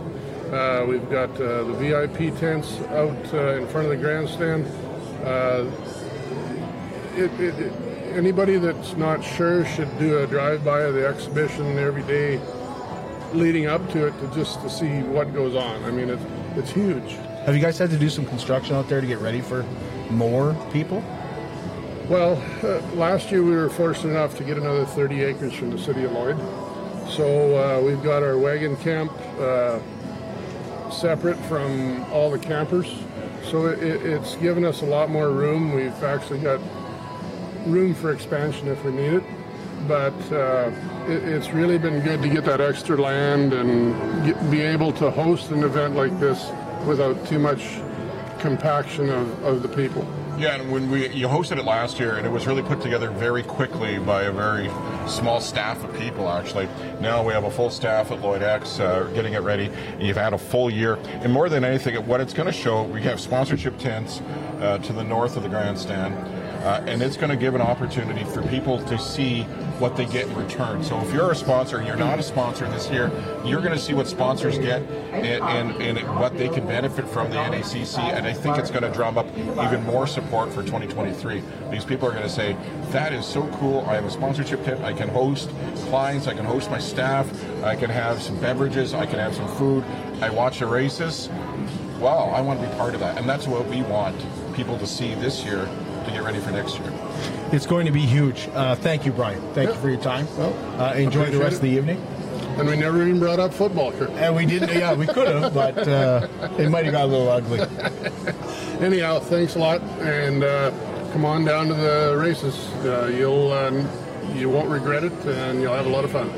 [0.51, 4.65] Uh, we've got uh, the VIP tents out uh, in front of the grandstand.
[5.23, 5.71] Uh,
[7.15, 7.71] it, it, it,
[8.11, 12.41] anybody that's not sure should do a drive-by of the exhibition every day
[13.31, 15.81] leading up to it to just to see what goes on.
[15.85, 16.23] I mean, it's
[16.57, 17.13] it's huge.
[17.45, 19.65] Have you guys had to do some construction out there to get ready for
[20.13, 21.03] more people?
[22.09, 25.77] Well, uh, last year we were fortunate enough to get another 30 acres from the
[25.77, 26.37] city of Lloyd.
[27.09, 29.79] So uh, we've got our wagon camp uh,
[30.91, 32.93] separate from all the campers.
[33.49, 35.73] So it, it's given us a lot more room.
[35.73, 36.59] We've actually got
[37.65, 39.23] room for expansion if we need it.
[39.87, 40.71] But uh,
[41.07, 45.09] it, it's really been good to get that extra land and get, be able to
[45.11, 46.51] host an event like this
[46.85, 47.79] without too much
[48.43, 50.05] compaction of, of the people.
[50.37, 53.09] Yeah, and when we you hosted it last year, and it was really put together
[53.09, 54.69] very quickly by a very
[55.07, 56.29] small staff of people.
[56.29, 56.67] Actually,
[56.99, 59.67] now we have a full staff at Lloyd X uh, getting it ready.
[59.67, 62.83] And you've had a full year, and more than anything, what it's going to show,
[62.83, 64.19] we have sponsorship tents
[64.59, 66.13] uh, to the north of the grandstand.
[66.65, 69.45] Uh, and it's going to give an opportunity for people to see
[69.83, 70.81] what they get in return.
[70.81, 73.11] So if you're a sponsor and you're not a sponsor this year,
[73.43, 77.29] you're going to see what sponsors get and, and, and, what they can benefit from
[77.29, 77.97] the NACC.
[77.99, 81.43] And I think it's going to drum up even more support for 2023.
[81.69, 82.55] These people are going to say,
[82.91, 83.81] that is so cool.
[83.81, 84.79] I have a sponsorship tip.
[84.79, 85.49] I can host
[85.89, 86.27] clients.
[86.27, 87.27] I can host my staff.
[87.61, 88.93] I can have some beverages.
[88.93, 89.83] I can have some food.
[90.21, 91.27] I watch the races.
[91.99, 93.17] Wow, I want to be part of that.
[93.17, 94.15] And that's what we want
[94.55, 97.02] people to see this year to get ready for next year.
[97.53, 98.49] It's going to be huge.
[98.55, 99.39] Uh, thank you, Brian.
[99.53, 100.25] Thank you for your time.
[100.37, 101.55] Well, uh, enjoy the rest it.
[101.57, 101.97] of the evening.
[102.57, 104.09] And we never even brought up football, Kurt.
[104.09, 104.75] And we didn't.
[104.75, 107.59] Yeah, we could have, but uh, it might have got a little ugly.
[108.83, 110.71] Anyhow, thanks a lot, and uh,
[111.11, 112.57] come on down to the races.
[112.83, 113.87] Uh, you'll um,
[114.33, 116.31] you won't regret it, and you'll have a lot of fun.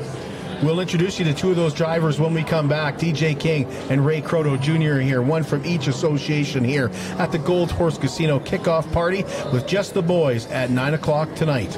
[0.62, 2.96] We'll introduce you to two of those drivers when we come back.
[2.96, 5.00] DJ King and Ray Croteau Jr.
[5.00, 9.92] here, one from each association here at the Gold Horse Casino kickoff party with just
[9.92, 11.76] the boys at 9 o'clock tonight.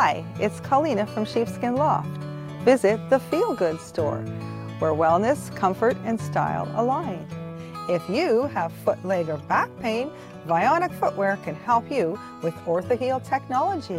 [0.00, 2.22] Hi, it's Colina from Sheepskin Loft.
[2.62, 4.20] Visit the Feel Good store,
[4.78, 7.26] where wellness, comfort, and style align.
[7.88, 10.12] If you have foot, leg, or back pain,
[10.46, 13.98] Vionic Footwear can help you with Orthaheel technology.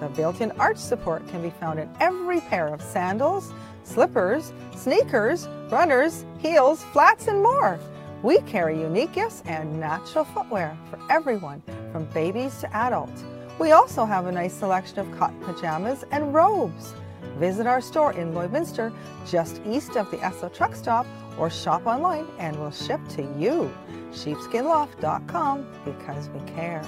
[0.00, 3.50] The built-in arch support can be found in every pair of sandals,
[3.84, 7.80] slippers, sneakers, runners, heels, flats, and more.
[8.22, 13.24] We carry unique gifts and natural footwear for everyone, from babies to adults.
[13.58, 16.94] We also have a nice selection of cotton pajamas and robes.
[17.38, 18.92] Visit our store in Lloydminster,
[19.26, 21.06] just east of the Esso truck stop,
[21.38, 23.72] or shop online and we'll ship to you.
[24.12, 26.82] Sheepskinloft.com because we care.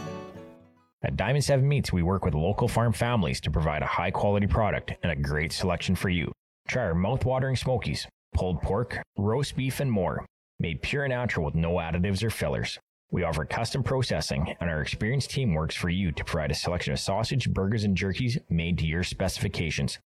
[1.02, 4.46] At Diamond 7 Meats, we work with local farm families to provide a high quality
[4.46, 6.30] product and a great selection for you.
[6.68, 10.26] Try our mouth-watering smokies, pulled pork, roast beef, and more,
[10.58, 12.78] made pure and natural with no additives or fillers.
[13.12, 16.92] We offer custom processing, and our experienced team works for you to provide a selection
[16.92, 19.98] of sausage, burgers, and jerkies made to your specifications.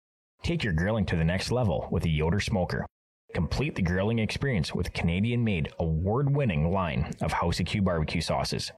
[0.44, 2.86] Take your grilling to the next level with a Yoder smoker.
[3.34, 8.20] Complete the grilling experience with Canadian made, award winning line of House of Q barbecue
[8.20, 8.70] sauces.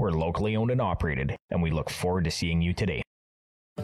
[0.00, 3.02] We're locally owned and operated, and we look forward to seeing you today.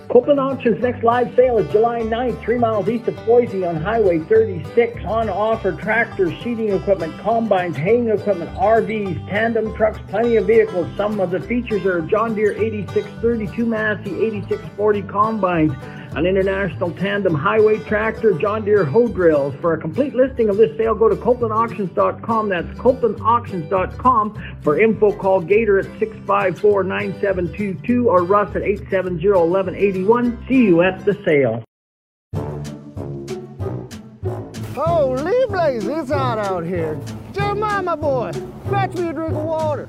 [0.08, 4.18] Copeland Auctions next live sale is July 9th, three miles east of Boise on Highway
[4.20, 5.04] 36.
[5.06, 10.88] On offer tractors, seeding equipment, combines, haying equipment, RVs, tandem trucks, plenty of vehicles.
[10.96, 15.72] Some of the features are John Deere 8632 Massey 8640 combines,
[16.16, 19.54] an international tandem highway tractor, John Deere hoe drills.
[19.60, 22.48] For a complete listing of this sale, go to CopelandAuctions.com.
[22.48, 24.58] That's CopelandAuctions.com.
[24.62, 30.48] For info, call Gator at 654-9722 or Russ at 870-1181.
[30.48, 31.64] See you at the sale.
[34.74, 37.00] Holy blazes, it's hot out here.
[37.32, 38.32] Jeremiah, my boy,
[38.70, 39.88] fetch me a drink of water.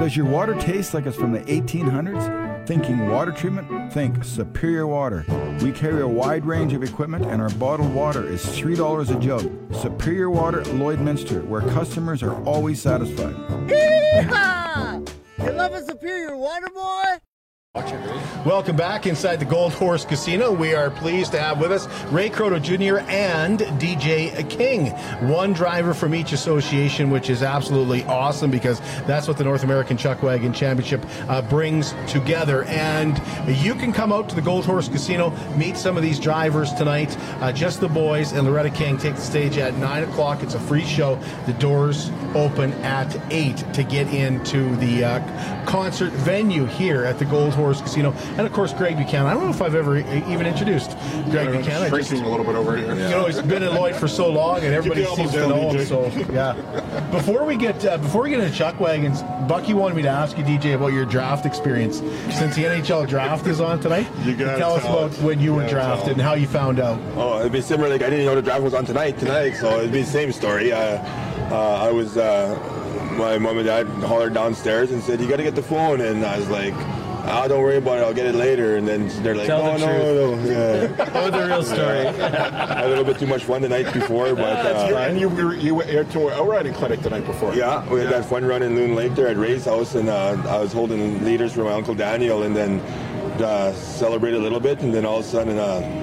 [0.00, 2.66] Does your water taste like it's from the 1800s?
[2.66, 3.92] Thinking water treatment?
[3.92, 5.26] Think Superior Water.
[5.60, 9.74] We carry a wide range of equipment and our bottled water is $3 a jug.
[9.74, 13.34] Superior Water Lloydminster, where customers are always satisfied.
[13.68, 15.06] Yeehaw!
[15.44, 17.18] You love a superior water, boy?
[18.44, 20.50] Welcome back inside the Gold Horse Casino.
[20.52, 23.08] We are pleased to have with us Ray Croteau Jr.
[23.08, 24.86] and DJ King.
[25.30, 29.96] One driver from each association, which is absolutely awesome because that's what the North American
[29.96, 32.64] Chuck Wagon Championship uh, brings together.
[32.64, 36.72] And you can come out to the Gold Horse Casino, meet some of these drivers
[36.72, 37.16] tonight.
[37.40, 40.42] Uh, just the boys and Loretta King take the stage at 9 o'clock.
[40.42, 41.20] It's a free show.
[41.46, 47.24] The doors open at 8 to get into the uh, concert venue here at the
[47.26, 48.12] Gold Horse Casino.
[48.36, 49.26] And of course, Greg Buchanan.
[49.26, 50.90] I don't know if I've ever even introduced
[51.30, 51.82] Greg Buchanan.
[51.82, 52.88] I just- Shrinking a little bit over here.
[52.94, 55.46] you know, he's been in Lloyd for so long, and everybody Keep the seems to
[55.48, 55.84] know him.
[55.86, 56.54] So, yeah.
[57.10, 60.36] Before we get uh, before we get into chuck wagons, Bucky wanted me to ask
[60.38, 61.98] you, DJ, about your draft experience.
[62.36, 65.18] Since the NHL draft is on tonight, You gotta tell us about it.
[65.24, 66.98] when you were You gotta drafted tell and how you found out.
[67.16, 67.88] Oh, it'd be similar.
[67.88, 69.18] Like I didn't know the draft was on tonight.
[69.18, 70.72] Tonight, so it'd be the same story.
[70.72, 70.78] Uh,
[71.50, 72.16] uh, I was.
[72.16, 72.56] Uh,
[73.18, 76.24] my mom and dad hollered downstairs and said, "You got to get the phone," and
[76.24, 76.74] I was like.
[77.30, 78.02] Ah, don't worry about it.
[78.02, 78.76] I'll get it later.
[78.76, 81.10] And then they're like, Tell "No, the no, no." Yeah.
[81.14, 82.06] Oh, the real story.
[82.08, 85.20] I a little bit too much fun the night before, but That's uh, you, and
[85.20, 87.54] you were you went to an outriding clinic the night before.
[87.54, 90.36] yeah, we had that fun run in Loon Lake there at Ray's house, and uh,
[90.48, 92.80] I was holding leaders for my uncle Daniel, and then
[93.40, 95.56] uh, celebrated a little bit, and then all of a sudden,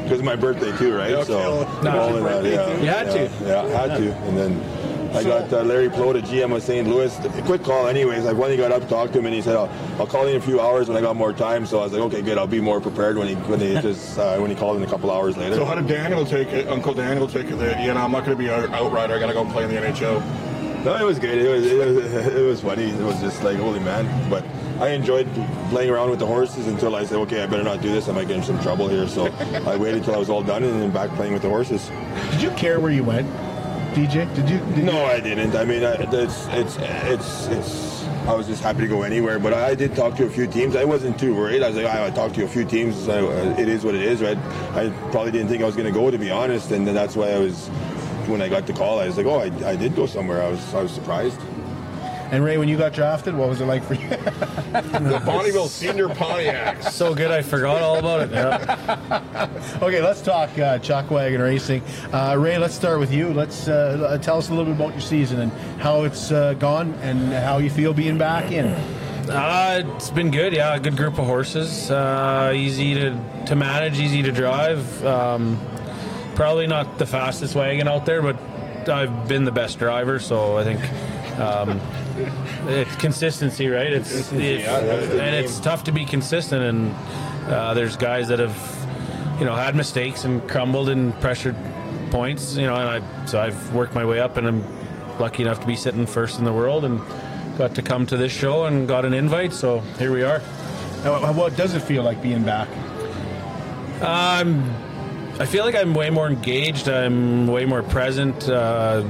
[0.04, 1.12] because it's my birthday too, right?
[1.12, 1.90] Yeah, so okay.
[1.90, 3.46] all in that, yeah, You had to.
[3.46, 4.77] yeah, yeah, had to, and then.
[5.18, 6.88] I got uh, Larry Pleau, the GM of St.
[6.88, 7.18] Louis.
[7.20, 8.26] A quick call, anyways.
[8.26, 10.38] I finally got up talked to him, and he said, "I'll, I'll call you in
[10.38, 12.38] a few hours when I got more time." So I was like, "Okay, good.
[12.38, 14.88] I'll be more prepared when he when he just uh, when he called in a
[14.88, 16.68] couple hours later." So how did Daniel take it?
[16.68, 17.56] Uncle Daniel take it?
[17.56, 19.16] That you know, I'm not going to be an outrider.
[19.16, 20.86] I got to go and play in the NHL.
[20.86, 21.38] No, it was good.
[21.38, 21.98] It was, it was
[22.36, 22.84] it was funny.
[22.84, 24.30] It was just like holy man.
[24.30, 24.46] But
[24.80, 25.28] I enjoyed
[25.70, 28.08] playing around with the horses until I said, okay, I better not do this.
[28.08, 29.08] I might get in some trouble here.
[29.08, 29.26] So
[29.66, 31.90] I waited till I was all done and then back playing with the horses.
[32.32, 33.28] Did you care where you went,
[33.98, 34.32] DJ?
[34.36, 34.60] Did you?
[34.76, 35.56] Did No, I didn't.
[35.56, 38.04] I mean, I, it's it's it's it's.
[38.28, 40.76] I was just happy to go anywhere, but I did talk to a few teams.
[40.76, 41.64] I wasn't too worried.
[41.64, 42.96] I was like, I, I talked to a few teams.
[43.06, 44.38] So uh, it is what it is, right?
[44.76, 47.32] I probably didn't think I was going to go, to be honest, and that's why
[47.32, 47.70] I was.
[48.28, 50.44] When I got the call, I was like, oh, I, I did go somewhere.
[50.44, 51.40] I was I was surprised.
[52.32, 54.10] And Ray, when you got drafted, what was it like for you?
[54.10, 56.92] The Bonnyville Senior Pontiacs.
[56.92, 58.32] So good, I forgot all about it.
[58.32, 59.50] Yeah.
[59.82, 61.82] okay, let's talk uh, Chuck Wagon Racing.
[62.12, 63.34] Uh, Ray, let's start with you.
[63.34, 66.94] Let's uh, tell us a little bit about your season and how it's uh, gone
[66.96, 68.66] and how you feel being back in.
[69.30, 70.76] Uh, it's been good, yeah.
[70.76, 71.90] A good group of horses.
[71.90, 75.06] Uh, easy to, to manage, easy to drive.
[75.06, 75.60] Um,
[76.36, 78.38] probably not the fastest wagon out there, but
[78.90, 80.80] I've been the best driver, so I think
[81.38, 81.80] um,
[82.68, 83.92] it's consistency, right?
[83.94, 88.58] It's yeah, and it's tough to be consistent, and uh, there's guys that have
[89.40, 91.56] you know had mistakes and crumbled in pressured
[92.12, 94.64] points, you know, and I so I've worked my way up, and I'm
[95.20, 97.02] lucky enough to be sitting first in the world, and
[97.58, 100.42] got to come to this show and got an invite, so here we are.
[101.04, 102.68] Uh, What does it feel like being back?
[104.02, 104.64] Um,
[105.40, 106.88] I feel like I'm way more engaged.
[106.88, 108.48] I'm way more present.
[108.50, 109.04] Uh,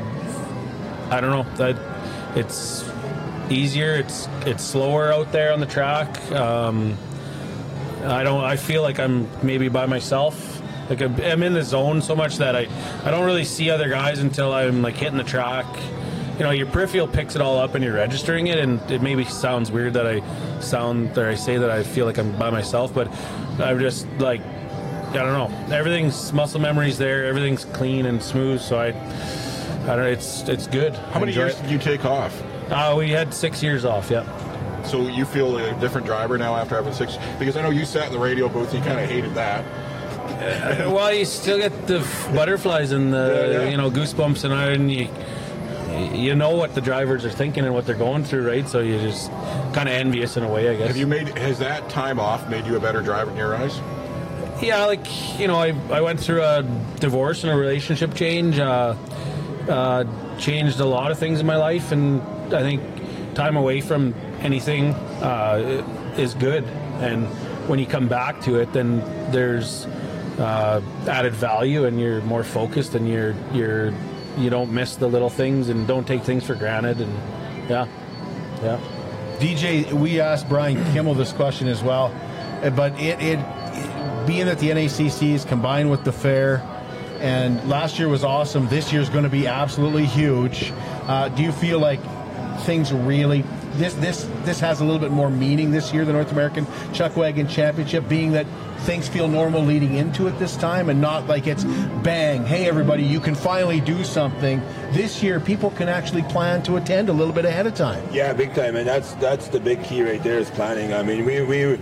[1.09, 1.45] I don't know.
[1.55, 1.75] That
[2.37, 2.89] it's
[3.49, 3.95] easier.
[3.95, 6.31] It's it's slower out there on the track.
[6.31, 6.97] Um,
[8.03, 8.43] I don't.
[8.43, 10.61] I feel like I'm maybe by myself.
[10.89, 12.67] Like I'm, in the zone so much that I
[13.03, 15.65] I don't really see other guys until I'm like hitting the track.
[16.37, 19.25] You know, your peripheral picks it all up and you're registering it, and it maybe
[19.25, 22.93] sounds weird that I sound or I say that I feel like I'm by myself,
[22.93, 23.07] but
[23.59, 24.41] I'm just like
[25.09, 25.75] I don't know.
[25.75, 27.25] Everything's muscle memory's there.
[27.25, 28.61] Everything's clean and smooth.
[28.61, 28.91] So I,
[29.87, 30.05] I don't.
[30.05, 30.11] know.
[30.11, 30.93] It's it's good.
[30.95, 32.41] How many years did you take off?
[32.69, 34.09] Uh, we had six years off.
[34.11, 34.25] Yep.
[34.85, 37.17] So you feel a different driver now after having six?
[37.39, 38.73] Because I know you sat in the radio booth.
[38.73, 39.63] You kind of hated that.
[40.37, 41.99] Uh, well, you still get the
[42.35, 43.69] butterflies and the Yeah, yeah.
[43.69, 45.07] you know goosebumps and I- and you
[46.13, 48.67] you know what the drivers are thinking and what they're going through, right?
[48.67, 49.31] So you're just
[49.73, 50.87] kind of envious in a way, I guess.
[50.89, 51.29] Have you made?
[51.37, 53.79] Has that time off made you a better driver in your eyes?
[54.61, 55.05] Yeah, like
[55.39, 56.61] you know, I I went through a
[56.99, 58.59] divorce and a relationship change.
[58.59, 58.93] Uh,
[59.69, 60.05] uh,
[60.37, 62.21] changed a lot of things in my life, and
[62.53, 62.81] I think
[63.35, 65.83] time away from anything uh,
[66.17, 66.63] is good.
[66.99, 67.27] And
[67.67, 68.99] when you come back to it, then
[69.31, 69.85] there's
[70.39, 73.93] uh, added value, and you're more focused, and you're you're
[74.37, 77.01] you don't miss the little things, and don't take things for granted.
[77.01, 77.13] And
[77.69, 77.87] yeah,
[78.61, 78.79] yeah.
[79.39, 82.11] DJ, we asked Brian Kimmel this question as well,
[82.75, 86.57] but it, it being that the NACC is combined with the fair,
[87.19, 88.67] and last year was awesome.
[88.67, 90.71] This year's going to be absolutely huge.
[91.07, 91.99] Uh, do you feel like
[92.61, 93.43] things really
[93.77, 97.15] this this this has a little bit more meaning this year, the North American Chuck
[97.15, 98.45] Wagon Championship, being that
[98.79, 101.63] things feel normal leading into it this time, and not like it's
[102.03, 104.61] bang, hey everybody, you can finally do something.
[104.91, 108.03] This year, people can actually plan to attend a little bit ahead of time.
[108.11, 110.93] Yeah, big time, and that's that's the big key right there is planning.
[110.93, 111.79] I mean, we we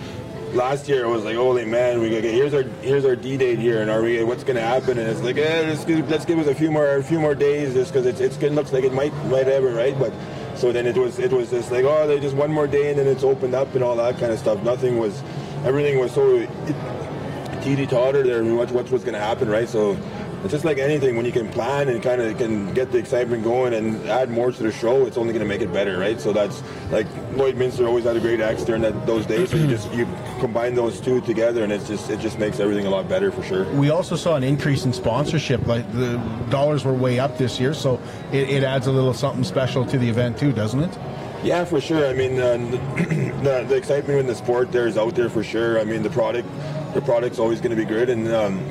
[0.55, 3.59] last year it was like, holy man, we okay, here's our here's our D date
[3.59, 4.97] here, and are we what's going to happen?
[4.97, 7.35] And it's like, eh, let's, give, let's give us a few more a few more
[7.35, 10.13] days, just because it's it's it looks like it might might ever right, but.
[10.55, 12.97] So then it was it was just like oh they just one more day and
[12.97, 14.63] then it's opened up and all that kind of stuff.
[14.63, 15.21] Nothing was,
[15.65, 16.47] everything was so
[17.61, 19.67] teeter totter there and what what was going to happen right.
[19.67, 19.97] So
[20.43, 23.43] it's just like anything when you can plan and kind of can get the excitement
[23.43, 26.19] going and add more to the show it's only going to make it better right
[26.21, 26.61] so that's
[26.91, 30.07] like lloydminster always had a great acts during that, those days so you just you
[30.39, 33.43] combine those two together and it's just it just makes everything a lot better for
[33.43, 35.65] sure We also saw an increase in sponsorship.
[35.67, 36.17] Like the
[36.49, 37.99] dollars were way up this year, so
[38.31, 40.97] it, it adds a little something special to the event too, doesn't it?
[41.43, 42.07] Yeah, for sure.
[42.07, 42.57] I mean, uh,
[43.43, 45.79] the, the excitement in the sport there is out there for sure.
[45.79, 46.49] I mean, the product,
[46.93, 48.65] the product's always going to be good, and um,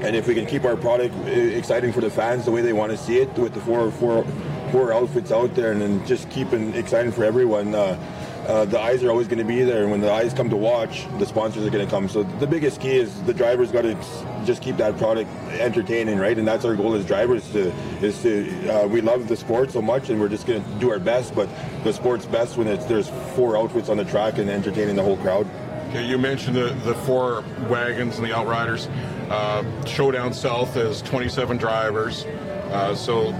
[0.00, 2.72] and if we can keep our product uh, exciting for the fans the way they
[2.72, 4.24] want to see it, with the four four
[4.70, 7.74] four outfits out there, and then just keeping it exciting for everyone.
[7.74, 7.98] Uh,
[8.50, 9.82] uh, the eyes are always going to be there.
[9.82, 12.08] and When the eyes come to watch, the sponsors are going to come.
[12.08, 13.94] So the biggest key is the drivers got to
[14.44, 16.36] just keep that product entertaining, right?
[16.36, 17.48] And that's our goal as drivers.
[17.52, 17.70] To,
[18.02, 20.90] is to uh, we love the sport so much, and we're just going to do
[20.90, 21.34] our best.
[21.34, 21.48] But
[21.84, 25.18] the sport's best when it's there's four outfits on the track and entertaining the whole
[25.18, 25.46] crowd.
[25.90, 28.86] Okay, you mentioned the, the four wagons and the Outriders.
[29.28, 32.24] Uh, Showdown South is 27 drivers.
[32.70, 33.30] Uh, so,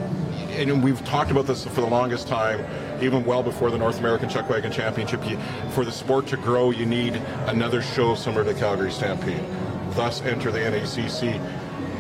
[0.57, 2.67] and we've talked about this for the longest time,
[3.01, 5.25] even well before the North American Chuck Wagon Championship.
[5.31, 5.39] You,
[5.71, 7.15] for the sport to grow, you need
[7.47, 9.45] another show similar to Calgary Stampede.
[9.93, 11.39] Thus, enter the NACC.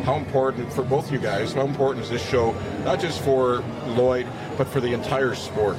[0.02, 1.52] How important for both you guys?
[1.52, 4.26] How important is this show, not just for Lloyd,
[4.58, 5.76] but for the entire sport?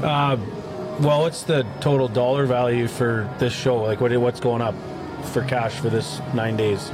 [0.00, 0.36] Uh,
[1.02, 3.82] well, what's the total dollar value for this show?
[3.82, 4.74] Like, what what's going up
[5.32, 6.90] for cash for this nine days?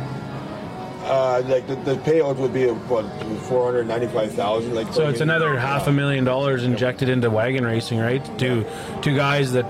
[1.04, 3.04] Uh, like the, the payout would be about
[3.42, 4.74] four hundred ninety-five thousand.
[4.74, 8.24] Like So it's another half a million dollars injected into wagon racing, right?
[8.38, 8.64] To
[9.02, 9.66] two guys that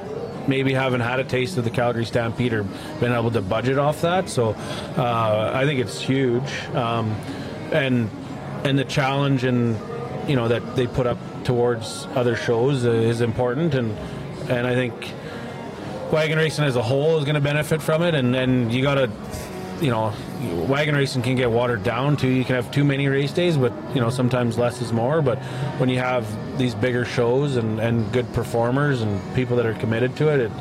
[0.49, 2.63] maybe haven't had a taste of the Calgary Stampede or
[3.01, 4.29] been able to budget off that.
[4.29, 4.51] So
[4.97, 7.11] uh, I think it's huge, um,
[7.73, 8.09] and
[8.65, 9.77] and the challenge and
[10.29, 13.97] you know that they put up towards other shows is important, and
[14.49, 15.13] and I think
[16.13, 18.95] wagon racing as a whole is going to benefit from it, and and you got
[18.95, 19.11] to
[19.81, 20.13] you know,
[20.69, 22.29] wagon racing can get watered down too.
[22.29, 25.23] You can have too many race days, but you know sometimes less is more.
[25.23, 25.39] But
[25.79, 26.27] when you have
[26.59, 30.53] these bigger shows and, and good performers and people that are committed to it, it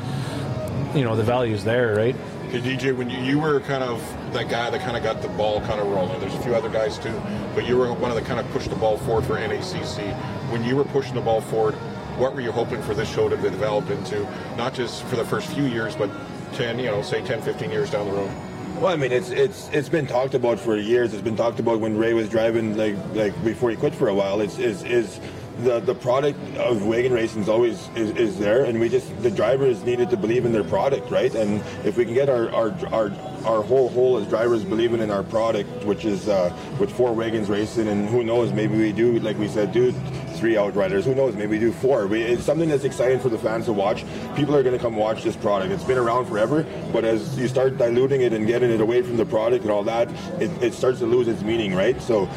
[0.94, 2.16] you know the value's there, right?
[2.48, 4.00] DJ, when you, you were kind of
[4.32, 6.70] that guy that kind of got the ball kind of rolling, there's a few other
[6.70, 7.20] guys too,
[7.54, 10.14] but you were one of the kind of pushed the ball forward for NACC.
[10.50, 11.76] When you were pushing the ball forward,
[12.18, 14.22] what were you hoping for this show to develop into,
[14.56, 16.10] not just for the first few years, but
[16.54, 18.30] 10, you know, say 10, 15 years down the road?
[18.76, 21.12] Well, I mean, it's it's it's been talked about for years.
[21.12, 24.14] It's been talked about when Ray was driving, like like before he quit for a
[24.14, 24.40] while.
[24.40, 25.18] It's is is
[25.64, 29.32] the the product of wagon racing is always is, is there, and we just the
[29.32, 31.34] drivers needed to believe in their product, right?
[31.34, 33.10] And if we can get our our our,
[33.44, 37.48] our whole whole as drivers believing in our product, which is uh, with four wagons
[37.48, 39.92] racing, and who knows, maybe we do, like we said, do
[40.38, 41.04] three outriders.
[41.04, 41.34] Who knows?
[41.34, 42.06] Maybe we do four.
[42.06, 44.04] We, it's something that's exciting for the fans to watch.
[44.36, 45.72] People are going to come watch this product.
[45.72, 49.16] It's been around forever, but as you start diluting it and getting it away from
[49.16, 50.08] the product and all that,
[50.40, 52.00] it, it starts to lose its meaning, right?
[52.00, 52.28] So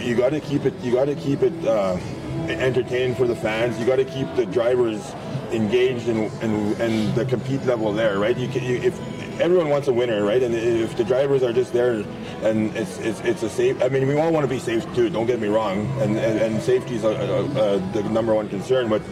[0.00, 0.74] you got to keep it.
[0.80, 1.98] You got to keep it uh,
[2.48, 3.78] entertaining for the fans.
[3.78, 5.14] You got to keep the drivers
[5.50, 8.36] engaged and and, and the compete level there, right?
[8.36, 8.98] You, can, you if
[9.40, 10.42] everyone wants a winner, right?
[10.42, 12.04] And if the drivers are just there
[12.42, 13.82] and it's it's, it's a safe.
[13.82, 15.10] I mean, we all want to be safe too.
[15.10, 19.02] Don't get me wrong, and and, and safety is the number one concern, but.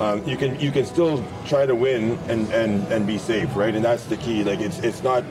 [0.00, 3.74] Um, you can you can still try to win and, and, and be safe, right?
[3.74, 4.42] And that's the key.
[4.42, 5.24] Like it's it's not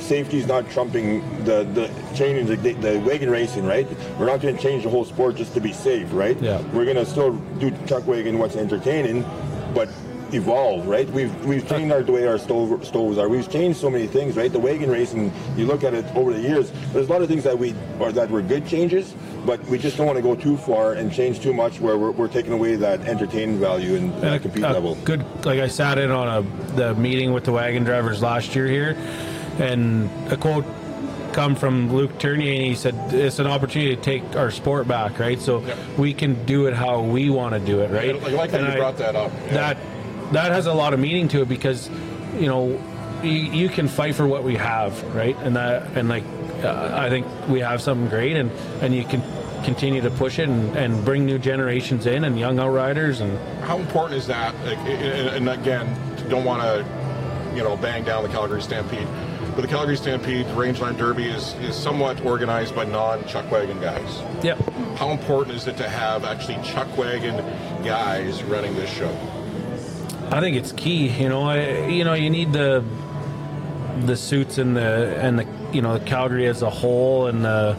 [0.00, 3.86] safety is not trumping the the changing the, the wagon racing, right?
[4.18, 6.40] We're not going to change the whole sport just to be safe, right?
[6.40, 6.60] Yeah.
[6.72, 9.24] We're going to still do chuck wagon what's entertaining,
[9.74, 9.88] but
[10.32, 11.08] evolve, right?
[11.10, 13.28] We've we've changed our the way our stove, stoves are.
[13.28, 14.52] We've changed so many things, right?
[14.52, 16.72] The wagon racing, you look at it over the years.
[16.92, 19.14] There's a lot of things that we or that were good changes,
[19.44, 22.10] but we just don't want to go too far and change too much where we're,
[22.10, 24.96] we're taking away that entertainment value and uh, that compete a level.
[25.04, 28.66] Good, like I sat in on a the meeting with the wagon drivers last year
[28.66, 28.96] here,
[29.58, 30.64] and a quote
[31.32, 35.18] come from Luke Tournier, and he said it's an opportunity to take our sport back,
[35.18, 35.38] right?
[35.38, 35.62] So
[35.98, 38.16] we can do it how we want to do it, right?
[38.16, 39.30] I like that And you I- brought that up.
[39.46, 39.52] Yeah.
[39.54, 39.76] That
[40.32, 41.88] that has a lot of meaning to it because
[42.34, 42.80] you know
[43.22, 45.36] you, you can fight for what we have, right?
[45.38, 46.24] And that and like
[46.62, 48.50] uh, I think we have something great, and
[48.80, 49.22] and you can
[49.64, 53.78] continue to push it and, and bring new generations in and young outriders and How
[53.78, 54.54] important is that?
[54.64, 55.86] Like, and and again,
[56.28, 59.08] don't want to, you know, bang down the Calgary Stampede.
[59.54, 64.22] But the Calgary Stampede the Rangeland Derby is, is somewhat organized by non-chuck wagon guys.
[64.44, 64.58] Yep.
[64.98, 67.36] How important is it to have actually chuck wagon
[67.82, 69.08] guys running this show?
[70.30, 71.08] I think it's key.
[71.08, 72.84] You know, I, you know, you need the
[74.00, 77.74] the suits and the and the you know Calgary as a whole and the,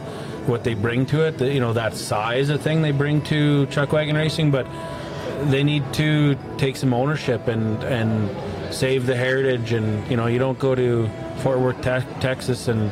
[0.46, 1.38] what they bring to it.
[1.38, 4.66] The, you know that size of thing they bring to chuck wagon racing, but
[5.44, 9.72] they need to take some ownership and and save the heritage.
[9.72, 11.08] And you know you don't go to
[11.42, 12.90] Fort Worth, te- Texas, and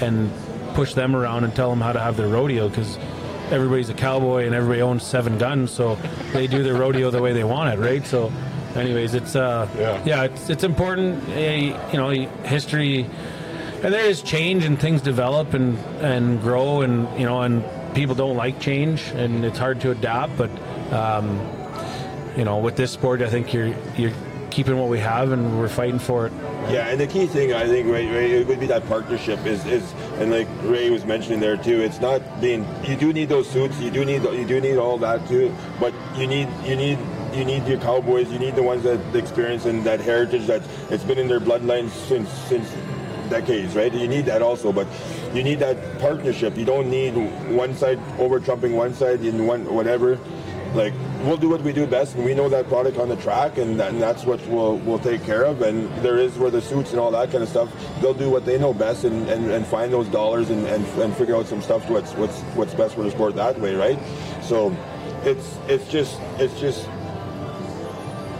[0.00, 0.30] and
[0.74, 2.98] push them around and tell them how to have their rodeo because
[3.50, 5.94] everybody's a cowboy and everybody owns seven guns, so
[6.32, 8.04] they do their rodeo the way they want it, right?
[8.06, 8.32] So,
[8.76, 11.22] anyways, it's uh, yeah, yeah it's it's important.
[11.30, 11.40] Uh,
[11.92, 12.10] you know,
[12.44, 13.06] history,
[13.82, 17.64] and there is change and things develop and and grow, and you know, and
[17.94, 20.36] people don't like change, and it's hard to adapt.
[20.36, 20.50] But
[20.92, 21.40] um,
[22.36, 24.12] you know, with this sport, I think you're you're
[24.50, 26.32] keeping what we have, and we're fighting for it.
[26.70, 29.64] Yeah, and the key thing I think right, right, it would be that partnership is
[29.66, 31.80] is and like Ray was mentioning there too.
[31.80, 34.96] It's not being you do need those suits, you do need you do need all
[34.98, 36.98] that too, but you need you need
[37.34, 40.62] you need your cowboys, you need the ones that the experience and that heritage that
[40.90, 42.70] it's been in their bloodlines since since
[43.28, 43.92] decades, right?
[43.92, 44.86] You need that also, but
[45.32, 46.56] you need that partnership.
[46.56, 47.12] You don't need
[47.50, 50.18] one side over trumping one side in one whatever.
[50.74, 53.58] Like we'll do what we do best, and we know that product on the track,
[53.58, 55.62] and, and that's what we'll we'll take care of.
[55.62, 57.70] And there is where the suits and all that kind of stuff,
[58.00, 61.16] they'll do what they know best, and, and, and find those dollars and, and, and
[61.16, 63.98] figure out some stuff what's what's what's best for the sport that way, right?
[64.42, 64.76] So
[65.22, 66.88] it's it's just it's just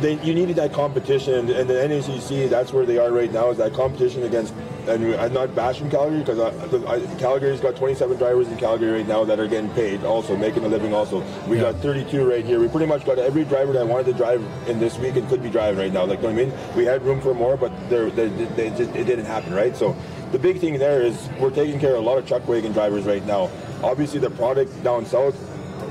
[0.00, 3.58] they, you needed that competition, and, the NACC, that's where they are right now, is
[3.58, 4.54] that competition against.
[4.86, 9.40] And I'm not bashing Calgary because Calgary's got 27 drivers in Calgary right now that
[9.40, 10.92] are getting paid, also making a living.
[10.92, 12.60] Also, we got 32 right here.
[12.60, 15.42] We pretty much got every driver that wanted to drive in this week and could
[15.42, 16.04] be driving right now.
[16.04, 16.76] Like, you know what I mean?
[16.76, 19.74] We had room for more, but they they just, it didn't happen, right?
[19.74, 19.96] So,
[20.32, 23.04] the big thing there is we're taking care of a lot of chuck wagon drivers
[23.04, 23.50] right now.
[23.82, 25.36] Obviously, the product down south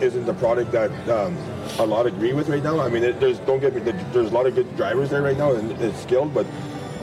[0.03, 1.35] isn't the product that um,
[1.79, 2.79] a lot agree with right now.
[2.79, 3.81] I mean, it, there's don't get me.
[4.11, 6.45] There's a lot of good drivers there right now, and it's skilled, but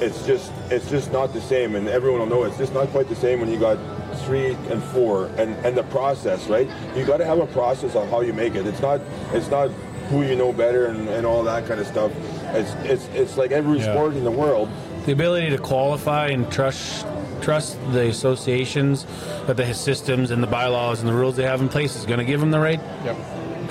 [0.01, 1.75] it's just it's just not the same.
[1.75, 3.79] And everyone will know it's just not quite the same when you got
[4.25, 6.69] three and four, and and the process, right?
[6.97, 8.67] You got to have a process on how you make it.
[8.67, 9.01] It's not
[9.33, 9.71] it's not
[10.11, 12.13] who you know better and, and all that kind of stuff.
[12.55, 13.93] It's it's it's like every Yeah.
[13.93, 14.69] sport in the world.
[15.07, 17.07] the ability to qualify and trust
[17.41, 19.07] trust the associations
[19.47, 22.19] that the systems and the bylaws and the rules they have in place is going
[22.19, 22.81] to give them the right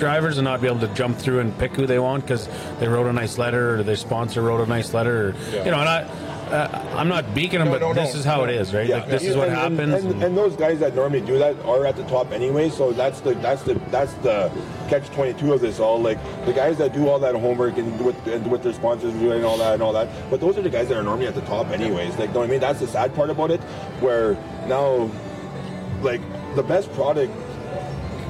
[0.00, 2.48] drivers and not be able to jump through and pick who they want because
[2.80, 5.64] they wrote a nice letter or their sponsor wrote a nice letter or Yeah.
[5.66, 6.02] you know and I,
[6.50, 8.88] uh, I'm not beaking them No, but no, this no, is how it is right
[8.88, 8.96] Yeah.
[8.96, 11.54] like this is what And- and- happens And, and those guys that normally do that
[11.64, 12.70] are at the top anyway.
[12.70, 14.50] So that's the that's the that's the
[14.88, 16.00] catch twenty two of this all.
[16.00, 19.44] Like the guys that do all that homework and with and with their sponsors doing
[19.44, 20.08] all that and all that.
[20.30, 22.18] But those are the guys that are normally at the top anyways.
[22.18, 22.60] Like, know what I mean?
[22.60, 23.60] That's the sad part about it.
[24.00, 24.36] Where
[24.66, 25.08] now,
[26.02, 26.20] like
[26.56, 27.32] the best product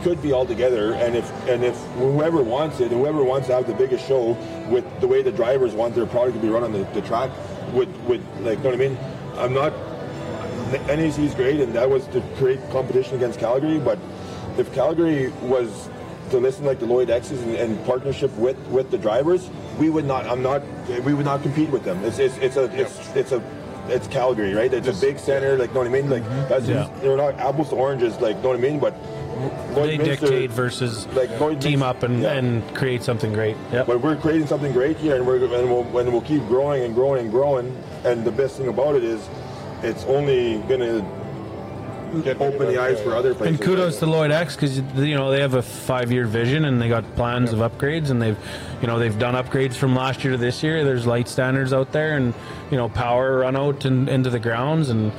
[0.03, 3.67] could be all together and if and if whoever wants it whoever wants to have
[3.67, 4.33] the biggest show
[4.69, 7.31] with the way the drivers want their product to be run on the, the track
[7.73, 8.99] would would like you know what I mean?
[9.37, 9.73] I'm not
[10.71, 13.99] the NAC is great and that was to create competition against Calgary but
[14.59, 15.89] if Calgary was
[16.31, 20.05] to listen like the Lloyd X's and, and partnership with with the drivers we would
[20.05, 20.63] not I'm not
[21.05, 22.03] we would not compete with them.
[22.05, 23.43] It's it's, it's a it's it's a
[23.89, 24.73] it's Calgary right?
[24.73, 26.09] It's a big center like know what I mean?
[26.09, 26.49] Like mm-hmm.
[26.49, 26.89] that's Yeah.
[27.01, 28.79] they're not apples to oranges like you know what I mean?
[28.79, 28.95] But
[29.41, 31.07] they Lloydminster- dictate versus
[31.61, 33.87] team up and, and create something great yep.
[33.87, 36.95] but we're creating something great here, and we're and we'll, and we'll keep growing and
[36.95, 37.77] growing and growing.
[38.05, 39.29] And the best thing about it is,
[39.83, 41.05] it's only gonna
[42.41, 43.59] open the eyes for other places.
[43.59, 46.89] And kudos to Lloyd X because you know they have a five-year vision and they
[46.89, 48.39] got plans of upgrades and they've,
[48.81, 50.85] you know, they've done upgrades from last year to this year.
[50.85, 52.35] There's light standards out there and
[52.71, 55.13] you know power run out and into the grounds and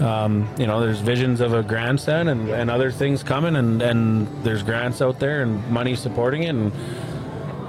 [0.00, 4.26] um, you know there's visions of a grandstand and, and other things coming and and
[4.44, 6.72] there's grants out there and money supporting it and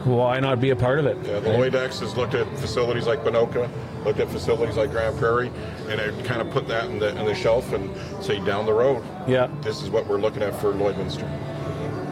[0.05, 1.17] why not be a part of it?
[1.25, 3.69] Yeah, the Lloyd X has looked at facilities like Ponoka,
[4.05, 5.51] looked at facilities like Grande Prairie,
[5.89, 7.91] and it kind of put that in the, in the shelf and
[8.23, 9.47] say down the road, Yeah.
[9.61, 11.27] this is what we're looking at for Lloydminster.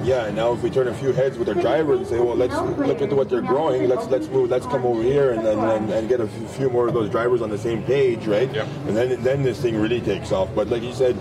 [0.04, 2.36] Yeah, and now if we turn a few heads with our drivers and say, well,
[2.36, 3.88] let's look into what they're growing.
[3.90, 4.50] Let's let's move.
[4.50, 7.42] Let's come over here and then and, and get a few more of those drivers
[7.42, 8.52] on the same page, right?
[8.54, 8.66] Yeah.
[8.88, 10.50] And then then this thing really takes off.
[10.56, 11.18] But like you said,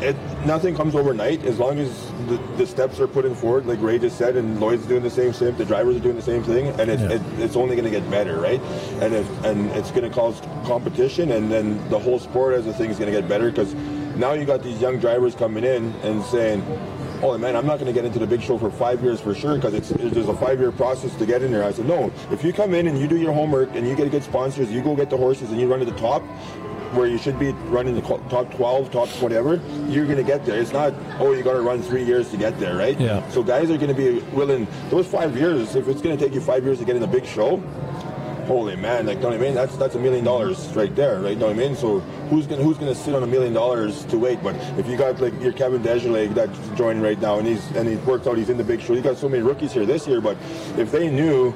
[0.00, 0.16] it
[0.46, 1.44] nothing comes overnight.
[1.44, 1.88] As long as
[2.28, 5.10] the, the steps are put in forward, like Ray just said, and Lloyd's doing the
[5.10, 5.56] same thing.
[5.56, 7.12] The drivers are doing the same thing, and it, Yeah.
[7.12, 8.60] it, it's only going to get better, right?
[9.00, 12.72] And if and it's going to cause competition, and then the whole sport as a
[12.72, 13.74] thing is going to get better because
[14.16, 16.64] now you got these young drivers coming in and saying.
[17.22, 19.32] Oh man, I'm not going to get into the big show for five years for
[19.32, 21.62] sure because it's there's a five year process to get in there.
[21.62, 22.12] I said no.
[22.32, 24.82] If you come in and you do your homework and you get good sponsors, you
[24.82, 26.22] go get the horses and you run to the top,
[26.92, 30.60] where you should be running the top 12, top whatever, you're going to get there.
[30.60, 32.98] It's not, oh, you got to run three years to get there, right?
[33.00, 33.26] Yeah.
[33.30, 36.34] So guys are going to be willing, those five years, if it's going to take
[36.34, 37.58] you five years to get in the big show,
[38.46, 39.54] holy man, like, you know what I mean?
[39.54, 41.30] That's that's a million dollars right there, right?
[41.30, 41.76] You know what I mean?
[41.76, 42.00] So
[42.32, 44.42] who's gonna who's gonna sit on a million dollars to wait?
[44.42, 47.86] But if you got like your Kevin Desjardins that's joining right now, and he's and
[47.86, 48.94] he worked out, he's in the big show.
[48.94, 50.36] You got so many rookies here this year, but
[50.78, 51.52] if they knew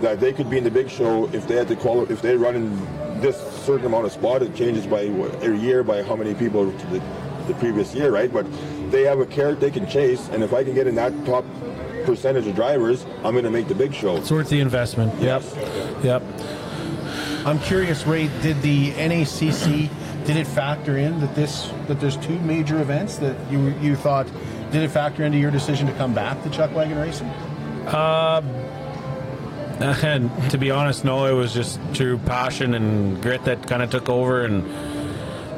[0.00, 2.36] that they could be in the big show if they had to qualify, if they
[2.36, 6.34] run in this certain amount of spot, it changes by every year by how many
[6.34, 7.02] people the,
[7.46, 8.32] the previous year, right?
[8.32, 8.46] But
[8.90, 11.44] they have a carrot they can chase, and if I can get in that top
[12.04, 14.16] percentage of drivers, I'm going to make the big show.
[14.16, 15.18] It's worth the investment.
[15.20, 15.42] Yep.
[16.02, 16.22] Yep.
[17.46, 18.28] I'm curious, Ray.
[18.42, 19.90] Did the NACC
[20.24, 24.26] did it factor in that this that there's two major events that you you thought
[24.70, 27.28] did it factor into your decision to come back to chuck wagon racing?
[27.86, 28.42] Uh,
[29.80, 33.90] and to be honest, no, it was just true passion and grit that kind of
[33.90, 34.64] took over, and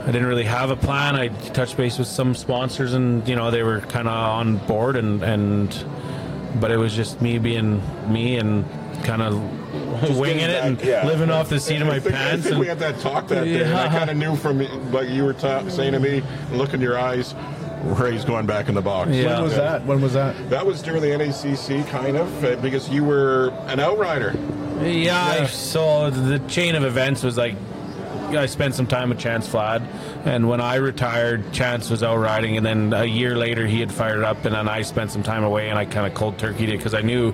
[0.02, 1.16] I didn't really have a plan.
[1.16, 4.96] I touched base with some sponsors, and you know they were kind of on board,
[4.96, 5.84] and and
[6.60, 8.64] but it was just me being me and
[9.04, 9.34] kind of
[10.00, 11.06] Just winging getting it and yeah.
[11.06, 12.42] living off the seat of I my think- I pants.
[12.44, 14.58] think and- we had that talk that day, and I kind of knew from
[14.92, 16.22] like you were ta- saying to me,
[16.52, 17.34] look in your eyes,
[17.84, 19.10] Ray's going back in the box.
[19.10, 19.84] When was that?
[19.86, 20.50] When was that?
[20.50, 24.34] That was during the NACC, kind of, uh, because you were an outrider.
[24.82, 27.54] Yeah, I so the chain of events was like
[28.34, 29.82] I spent some time with Chance Flad,
[30.24, 33.92] and when I retired, Chance was out riding, and then a year later he had
[33.92, 36.68] fired up, and then I spent some time away, and I kind of cold turkeyed
[36.68, 37.32] it because I knew,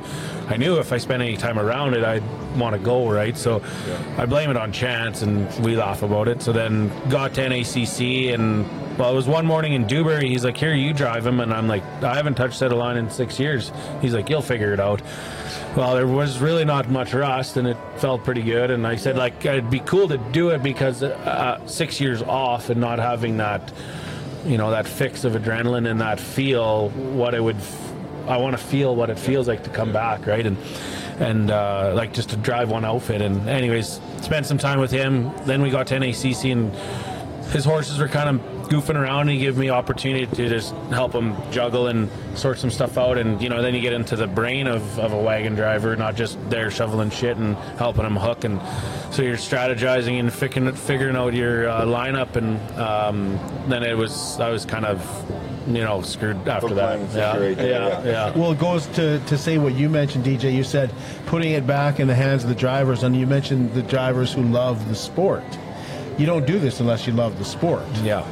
[0.49, 2.23] I knew if I spent any time around it, I'd
[2.59, 3.37] want to go right.
[3.37, 3.63] So
[4.19, 6.43] I blame it on Chance, and we laugh about it.
[6.43, 8.67] So then got to NACC, and
[8.99, 10.29] well, it was one morning in Dewberry.
[10.29, 13.09] He's like, "Here, you drive him," and I'm like, "I haven't touched that line in
[13.11, 13.73] six years."
[14.03, 15.01] He's like, "You'll figure it out."
[15.77, 18.71] Well, there was really not much rust, and it felt pretty good.
[18.71, 22.69] And I said, like, it'd be cool to do it because uh, six years off
[22.69, 23.73] and not having that,
[24.45, 27.57] you know, that fix of adrenaline and that feel what it would.
[28.29, 30.45] I want to feel what it feels like to come back, right?
[30.45, 30.59] And
[31.19, 33.23] and uh, like just to drive one outfit.
[33.23, 35.33] And anyways, spent some time with him.
[35.47, 36.71] Then we got to NACC, and
[37.51, 41.13] his horses were kind of goofing around and he gave me opportunity to just help
[41.13, 44.27] them juggle and sort some stuff out and you know then you get into the
[44.27, 48.45] brain of, of a wagon driver not just there shoveling shit and helping him hook
[48.45, 48.61] and
[49.13, 53.39] so you're strategizing and figuring, figuring out your uh, lineup and um,
[53.69, 55.01] then it was I was kind of
[55.69, 57.33] you know screwed after that yeah,
[57.67, 60.53] yeah yeah Well, it goes to, to say what you mentioned, DJ.
[60.53, 60.91] You said
[61.27, 64.43] putting it back in the hands of the drivers, and you mentioned the drivers who
[64.43, 65.45] love the sport.
[66.19, 67.85] You don't do this unless you love the sport.
[68.03, 68.25] Yeah.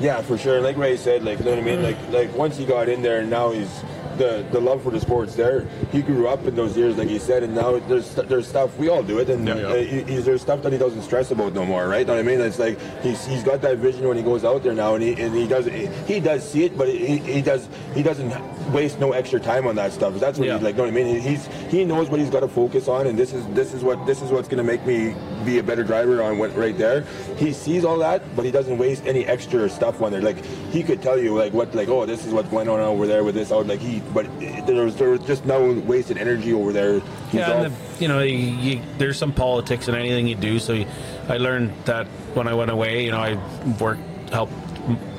[0.00, 0.60] Yeah, for sure.
[0.60, 1.78] Like Ray said, like you know what I mean.
[1.78, 1.84] Mm.
[1.84, 3.82] Like like once he got in there, and now he's
[4.18, 5.66] the the love for the sports there.
[5.92, 8.88] He grew up in those years, like he said, and now there's there's stuff we
[8.88, 11.88] all do it, and uh, he, there's stuff that he doesn't stress about no more,
[11.88, 12.06] right?
[12.06, 12.40] Know what I mean?
[12.40, 15.20] It's like he's he's got that vision when he goes out there now, and he
[15.20, 15.66] and he does
[16.06, 18.32] he does see it, but he, he does he doesn't
[18.72, 20.14] waste no extra time on that stuff.
[20.18, 20.76] That's what he's like.
[20.76, 21.20] Know what I mean?
[21.20, 24.04] He's he knows what he's got to focus on, and this is this is what
[24.06, 25.14] this is what's going to make me
[25.44, 27.02] be a better driver on what right there.
[27.36, 30.20] He sees all that, but he doesn't waste any extra stuff on there.
[30.22, 33.06] Like he could tell you like what like oh this is what's going on over
[33.06, 33.66] there with this out.
[33.66, 34.26] Like he, but
[34.66, 37.00] there was there was just no wasted energy over there.
[37.00, 40.58] He's yeah, and the, you know, you, you, there's some politics in anything you do.
[40.58, 40.86] So you,
[41.28, 43.04] I learned that when I went away.
[43.04, 43.34] You know, I
[43.80, 44.52] worked, helped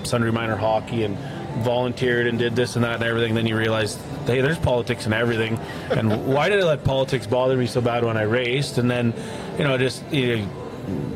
[0.03, 1.17] Sundre Minor Hockey, and
[1.63, 3.33] volunteered and did this and that and everything.
[3.33, 5.59] Then you realize, hey, there's politics in everything.
[5.89, 8.77] And why did I let politics bother me so bad when I raced?
[8.77, 9.13] And then,
[9.57, 10.49] you know, just you know,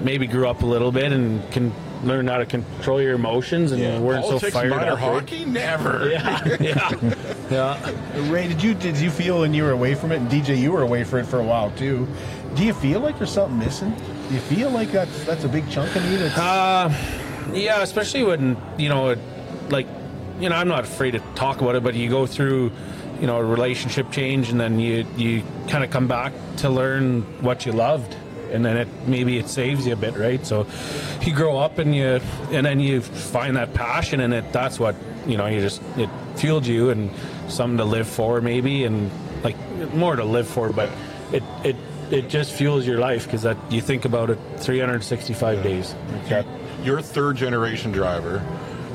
[0.01, 1.73] maybe grew up a little bit and can
[2.03, 4.99] learn how to control your emotions and you weren't Politics, so fired minor up.
[4.99, 5.21] right?
[5.21, 6.09] hockey, never.
[6.09, 7.13] Yeah, yeah,
[7.51, 8.31] yeah.
[8.31, 10.71] Ray, did you did you feel when you were away from it, and DJ, you
[10.71, 12.07] were away from it for a while too?
[12.55, 13.93] Do you feel like there's something missing?
[14.27, 16.17] Do you feel like that's that's a big chunk of you?
[16.17, 16.93] That's Uh,
[17.53, 19.19] yeah, especially when you know, it,
[19.69, 19.87] like,
[20.39, 22.71] you know, I'm not afraid to talk about it, but you go through,
[23.19, 27.21] you know, a relationship change, and then you you kind of come back to learn
[27.41, 28.15] what you loved,
[28.51, 30.45] and then it maybe it saves you a bit, right?
[30.45, 30.67] So
[31.21, 32.19] you grow up and you
[32.51, 34.51] and then you find that passion and it.
[34.51, 34.95] That's what
[35.25, 35.47] you know.
[35.47, 37.09] You just it fueled you and
[37.47, 39.11] something to live for, maybe, and
[39.43, 39.57] like
[39.93, 40.89] more to live for, but
[41.31, 41.75] it it.
[42.11, 45.95] It just fuels your life because that you think about it 365 days.
[46.25, 46.45] Okay.
[46.83, 48.45] You're a third generation driver.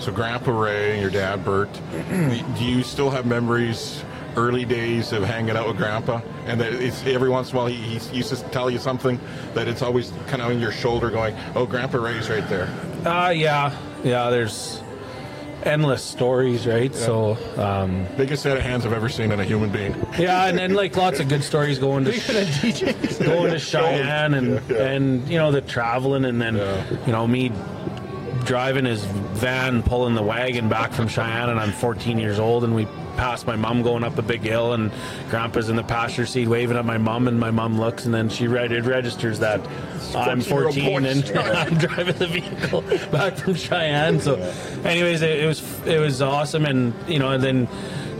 [0.00, 1.72] So Grandpa Ray and your dad Bert,
[2.58, 4.04] do you still have memories
[4.36, 6.20] early days of hanging out with Grandpa?
[6.46, 9.18] And that it's every once in a while he, he used to tell you something
[9.54, 12.68] that it's always kind of on your shoulder going, oh, Grandpa Ray's right there.
[13.04, 14.30] Uh, yeah, yeah.
[14.30, 14.82] There's
[15.62, 16.94] endless stories, right?
[16.94, 19.94] So, um, biggest set of hands I've ever seen in a human being.
[20.18, 22.12] yeah, and then like lots of good stories going to
[23.24, 26.54] going to Cheyenne and and you know the traveling and then
[27.06, 27.50] you know me
[28.46, 32.74] driving his van, pulling the wagon back from Cheyenne, and I'm 14 years old, and
[32.74, 32.86] we
[33.16, 34.92] pass my mom going up a big hill, and
[35.28, 38.28] Grandpa's in the passenger seat waving at my mom, and my mom looks, and then
[38.28, 39.60] she right, it registers that
[40.14, 44.20] I'm 14 and I'm driving the vehicle back from Cheyenne.
[44.20, 44.36] So,
[44.84, 47.68] anyways, it, it was it was awesome, and you know, and then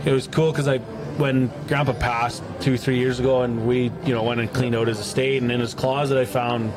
[0.05, 0.79] it was cool because I
[1.17, 4.87] when Grandpa passed two three years ago, and we you know went and cleaned out
[4.87, 6.73] his estate, and in his closet I found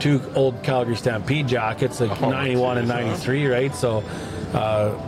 [0.00, 3.00] two old Calgary Stampede jackets, like Oh, 91 and geez, huh?
[3.02, 3.74] 93, right?
[3.74, 4.02] So.
[4.52, 4.98] Uh,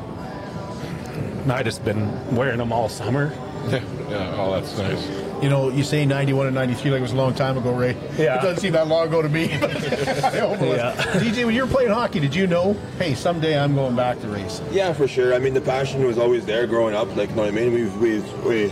[1.49, 3.33] I just been wearing them all summer.
[3.69, 3.77] Yeah,
[4.11, 4.35] yeah.
[4.37, 5.09] Oh, that's nice.
[5.43, 7.97] You know, you say 91 and 93 like it was a long time ago, Ray.
[8.17, 8.39] Yeah.
[8.39, 9.57] It doesn't seem that long ago to me.
[9.61, 10.77] but I hope it was.
[10.77, 10.95] Yeah.
[11.21, 14.29] DJ, when you were playing hockey, did you know, hey, someday I'm going back to
[14.29, 14.67] racing?
[14.73, 15.35] Yeah, for sure.
[15.35, 17.15] I mean, the passion was always there growing up.
[17.15, 17.73] Like, you know what I mean?
[17.73, 18.69] We've, we've, we,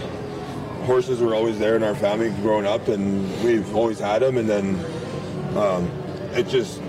[0.86, 4.38] horses were always there in our family growing up, and we've always had them.
[4.38, 4.74] And then
[5.56, 5.90] um,
[6.36, 6.80] it just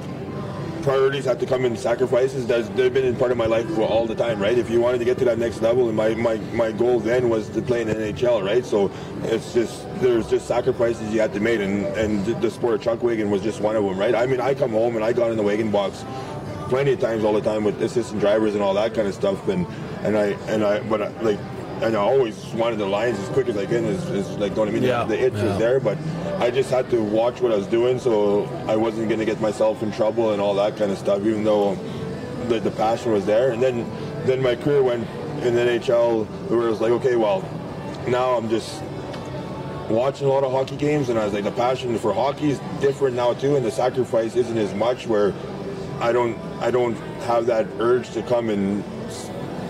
[0.85, 2.45] priorities have to come in sacrifices.
[2.45, 4.55] That's, they've been in part of my life for all the time, right?
[4.55, 7.27] If you wanted to get to that next level, and my, my, my goal then
[7.27, 8.63] was to play in NHL, right?
[8.63, 8.91] So
[9.23, 13.01] it's just there's just sacrifices you had to make, and and the sport of chuck
[13.01, 14.13] wagon was just one of them, right?
[14.13, 16.05] I mean, I come home and I got in the wagon box
[16.69, 19.47] plenty of times all the time with assistant drivers and all that kind of stuff,
[19.47, 19.65] and
[20.03, 21.39] and I and I but I, like.
[21.81, 23.85] And I always wanted the lines as quick as I can.
[23.85, 24.83] Is, is like, don't I mean?
[24.83, 25.43] Yeah, The itch yeah.
[25.43, 25.97] was there, but
[26.39, 29.41] I just had to watch what I was doing, so I wasn't going to get
[29.41, 31.19] myself in trouble and all that kind of stuff.
[31.19, 31.75] Even though
[32.47, 33.89] the, the passion was there, and then
[34.25, 35.07] then my career went
[35.43, 37.41] in the NHL, where it was like, okay, well,
[38.07, 38.81] now I'm just
[39.89, 42.59] watching a lot of hockey games, and I was like, the passion for hockey is
[42.79, 45.07] different now too, and the sacrifice isn't as much.
[45.07, 45.33] Where
[45.99, 48.83] I don't I don't have that urge to come and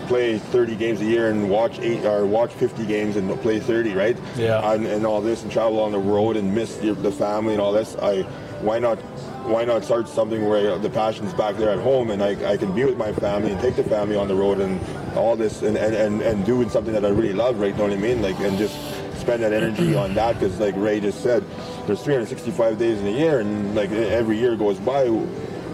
[0.07, 3.93] play 30 games a year and watch eight or watch 50 games and play 30,
[3.93, 4.17] right?
[4.35, 4.71] Yeah.
[4.71, 7.61] And, and all this and travel on the road and miss your, the family and
[7.61, 7.95] all this.
[7.97, 8.23] I
[8.61, 8.97] why not
[9.45, 12.73] why not start something where the passion's back there at home and I, I can
[12.73, 14.79] be with my family and take the family on the road and
[15.15, 17.71] all this and, and, and, and doing something that I really love, right?
[17.71, 18.21] You Know what I mean?
[18.21, 18.75] Like and just
[19.19, 21.43] spend that energy on that because like Ray just said,
[21.85, 25.09] there's 365 days in a year and like every year goes by.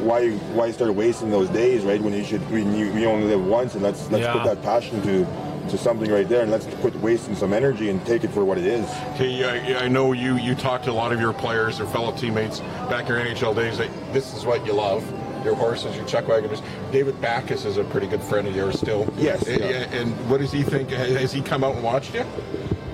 [0.02, 2.02] Why why start wasting those days, right?
[2.02, 4.34] When you should when you, you only live once and let's let's Yeah.
[4.34, 5.26] put that passion to
[5.70, 8.58] to something right there and let's quit wasting some energy and take it for what
[8.58, 8.86] it is.
[9.14, 12.12] Okay, I, I know you you talked to a lot of your players or fellow
[12.12, 13.78] teammates back in your NHL days.
[13.78, 15.04] That this is what you love.
[15.46, 16.62] Your horses, your chuck wagoners.
[16.92, 19.12] David Backes is a pretty good friend of yours still.
[19.18, 19.90] Yes, And, yeah.
[19.92, 20.92] and what does he think?
[20.92, 22.24] Has he come out and watched you?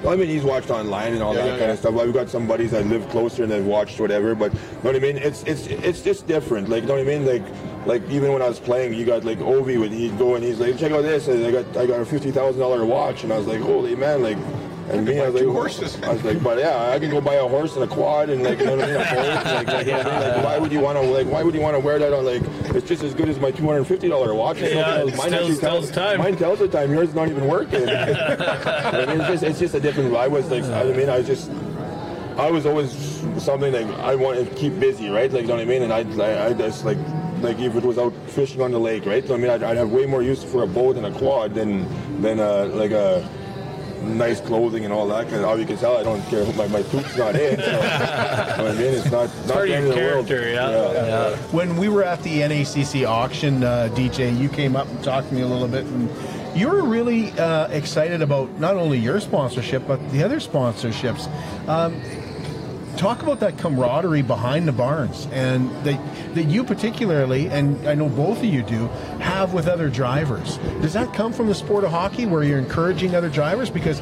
[0.03, 1.71] Well, I mean, he's watched online and all Yeah, that yeah, kind yeah.
[1.73, 1.97] of stuff.
[1.97, 4.95] I've got some buddies that live closer and they've watched whatever, but you know what
[4.95, 5.17] I mean?
[5.17, 6.69] It's it's it's just different.
[6.69, 7.25] Like, you know what I mean?
[7.25, 7.43] Like,
[7.87, 10.59] like even when I was playing, you got like Ovi would he'd go and he's
[10.59, 13.33] like, check out this, and I got I got a fifty thousand dollar watch, and
[13.33, 14.37] I was like, holy man, like.
[14.89, 16.01] And me, I was like, two horses.
[16.01, 18.41] I was like, but yeah, I can go buy a horse and a quad and
[18.41, 18.95] like, you know what I mean?
[18.95, 19.45] A boat.
[19.45, 20.35] Like, like, you know what I mean?
[20.35, 21.27] like, why would you want to like?
[21.27, 22.41] Why would you want to wear that on like?
[22.75, 24.57] It's just as good as my two hundred fifty dollar watch.
[24.59, 25.17] It's Yeah, it.
[25.17, 26.19] Mine actually tells time.
[26.19, 26.91] Mine tells the time.
[26.91, 27.89] Yours is not even working.
[27.89, 30.15] I mean, it's just it's just a different.
[30.15, 31.51] I was like, I mean, I just.
[32.37, 32.91] I was always
[33.43, 35.31] something like I want to keep busy, right?
[35.31, 35.81] Like, you know what I mean?
[35.81, 36.99] And I, I, I just like,
[37.41, 39.27] like if it was out fishing on the lake, right?
[39.27, 41.55] So, I mean, I'd, I'd have way more use for a boat and a quad
[41.55, 41.87] than,
[42.21, 43.27] than uh, like a
[44.01, 45.25] nice clothing and all that.
[45.25, 46.45] Because how you can tell, I don't care.
[46.53, 47.59] My my poop's not in.
[47.59, 48.93] So, you I mean?
[48.93, 49.29] It's not.
[49.45, 50.27] not part of the end your the world.
[50.27, 51.35] character, yeah.
[51.51, 55.33] When we were at the NACC auction, uh, DJ, you came up and talked to
[55.33, 56.09] me a little bit, and
[56.57, 61.27] you were really uh, excited about not only your sponsorship but the other sponsorships.
[61.67, 62.01] Um,
[62.97, 65.99] talk about that camaraderie behind the barns, and that
[66.35, 68.87] that you particularly, and I know both of you do,
[69.19, 70.57] have with other drivers.
[70.81, 73.69] Does that come from the sport of hockey, where you're encouraging other drivers?
[73.69, 74.01] Because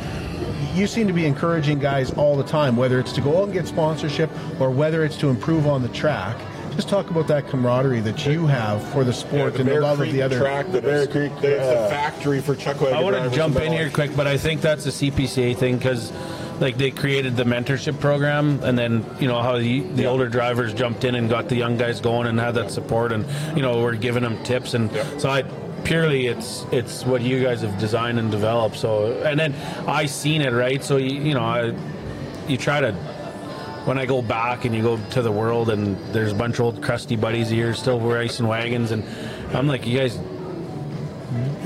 [0.75, 3.53] you seem to be encouraging guys all the time, whether it's to go out and
[3.53, 4.29] get sponsorship
[4.59, 6.37] or whether it's to improve on the track.
[6.75, 9.97] Just talk about that camaraderie that you have for the sport and the Bear love
[9.97, 10.39] Creek of the other.
[10.39, 13.55] track, the Bear Creek, the, the uh, factory for chuck wagon I want to jump
[13.55, 16.11] in here quick, but I think that's a CPCA thing because,
[16.59, 20.73] like, they created the mentorship program, and then you know how the, the older drivers
[20.73, 23.25] jumped in and got the young guys going and had that support, and
[23.55, 25.43] you know we're giving them tips, and so I
[25.83, 28.75] purely it's it's what you guys have designed and developed.
[28.77, 29.53] So and then
[29.87, 31.75] I seen it right, so you, you know I
[32.47, 32.93] you try to
[33.85, 36.61] when I go back and you go to the world and there's a bunch of
[36.61, 39.03] old crusty buddies of yours still racing wagons, and
[39.55, 40.21] I'm like, you guys oh,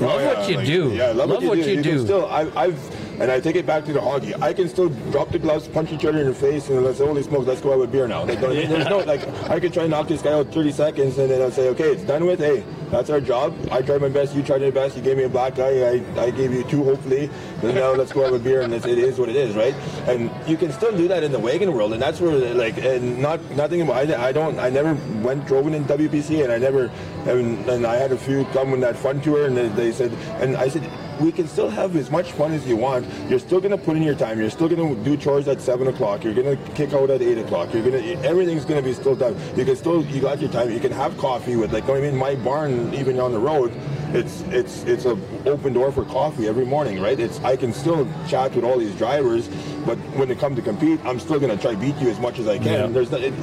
[0.00, 0.90] Oh, yeah, what you like, do.
[0.90, 1.74] Yeah, love, what you do.
[1.74, 2.04] you do.
[2.04, 4.34] Still, I, I've And I take it back to the hockey.
[4.36, 7.06] I can still drop the gloves, punch each other in the face, and let's say,
[7.06, 8.24] holy smokes, let's go out with beer now.
[8.24, 11.18] Like, don't- there's no like I could try and knock this guy out 30 seconds,
[11.18, 12.38] and then I'll say, okay, it's done with.
[12.40, 13.54] Hey, that's our job.
[13.70, 14.34] I tried my best.
[14.34, 14.96] You tried your best.
[14.96, 16.00] You gave me a black eye.
[16.00, 17.28] I, I gave you two, hopefully.
[17.62, 19.74] And now let's go have a beer, and it's, it is what it is, right?
[20.08, 23.18] And you can still do that in the wagon world, and that's where like and
[23.20, 24.10] not nothing about.
[24.10, 24.58] I, I don't.
[24.58, 26.90] I never went drove in WPC, and I never.
[27.26, 30.10] And, and I had a few come on that fun tour, and they, they said,
[30.40, 30.82] and I said,
[31.20, 33.06] we can still have as much fun as you want.
[33.28, 34.38] You're still going to put in your time.
[34.38, 36.24] You're still going to do chores at seven o'clock.
[36.24, 37.72] You're going to kick out at eight o'clock.
[37.74, 39.36] You're going to everything's going to be still done.
[39.56, 40.70] You can still you got your time.
[40.70, 43.72] You can have coffee with like I mean my barn even on the road.
[44.12, 47.18] It's it's it's a open door for coffee every morning, right?
[47.18, 49.48] It's I can still chat with all these drivers,
[49.86, 52.38] but when they come to compete, I'm still going to try beat you as much
[52.38, 52.66] as I can.
[52.66, 52.86] Yeah.
[52.88, 53.34] There's no, it,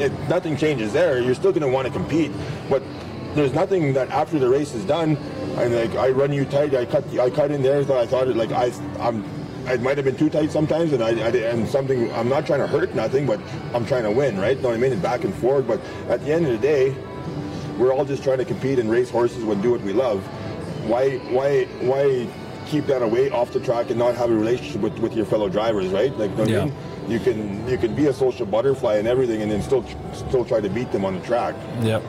[0.00, 1.20] it, nothing changes there.
[1.20, 2.32] You're still going to want to compete,
[2.70, 2.82] but
[3.34, 5.16] there's nothing that after the race is done,
[5.56, 7.84] and like I run you tight, I cut I cut in there.
[7.84, 9.24] So I thought it like I I'm.
[9.66, 12.12] It might have been too tight sometimes, and I, I and something.
[12.14, 13.40] I'm not trying to hurt nothing, but
[13.74, 14.60] I'm trying to win, right?
[14.60, 14.92] Know what I mean?
[14.92, 15.66] And back and forth.
[15.66, 16.94] But at the end of the day,
[17.76, 20.24] we're all just trying to compete and race horses and do what we love.
[20.88, 22.28] Why why why
[22.66, 25.48] keep that away off the track and not have a relationship with, with your fellow
[25.48, 26.14] drivers, right?
[26.18, 26.74] Like, know what I mean?
[27.08, 30.60] you can you can be a social butterfly and everything, and then still still try
[30.60, 31.54] to beat them on the track.
[31.80, 32.02] Yep.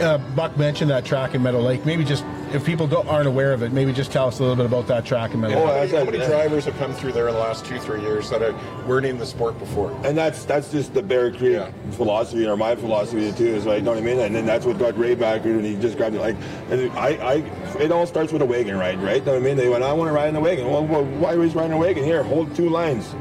[0.00, 1.86] Uh, Buck mentioned that track in Meadow Lake.
[1.86, 4.56] Maybe just if people don't, aren't aware of it, maybe just tell us a little
[4.56, 5.90] bit about that track in Meadow Oh, Lake.
[5.90, 8.28] how many, how many drivers have come through there in the last two, three years
[8.30, 8.52] that are,
[8.86, 9.92] weren't in the sport before?
[10.04, 11.62] And that's that's just the Bear Creek
[11.92, 13.76] philosophy or my philosophy too is right.
[13.76, 14.18] You know what I mean?
[14.18, 16.36] And then that's what got Ray back and he just grabbed it like.
[16.70, 17.34] And I, I
[17.80, 19.18] it all starts with a wagon ride, right?
[19.20, 19.56] You know what I mean?
[19.56, 20.68] They went, I want to ride in a wagon.
[20.70, 22.04] Well, well why was riding a wagon?
[22.04, 23.14] Here, hold two lines.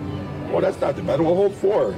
[0.49, 1.21] Well, that's not the better.
[1.21, 1.95] We'll hold four.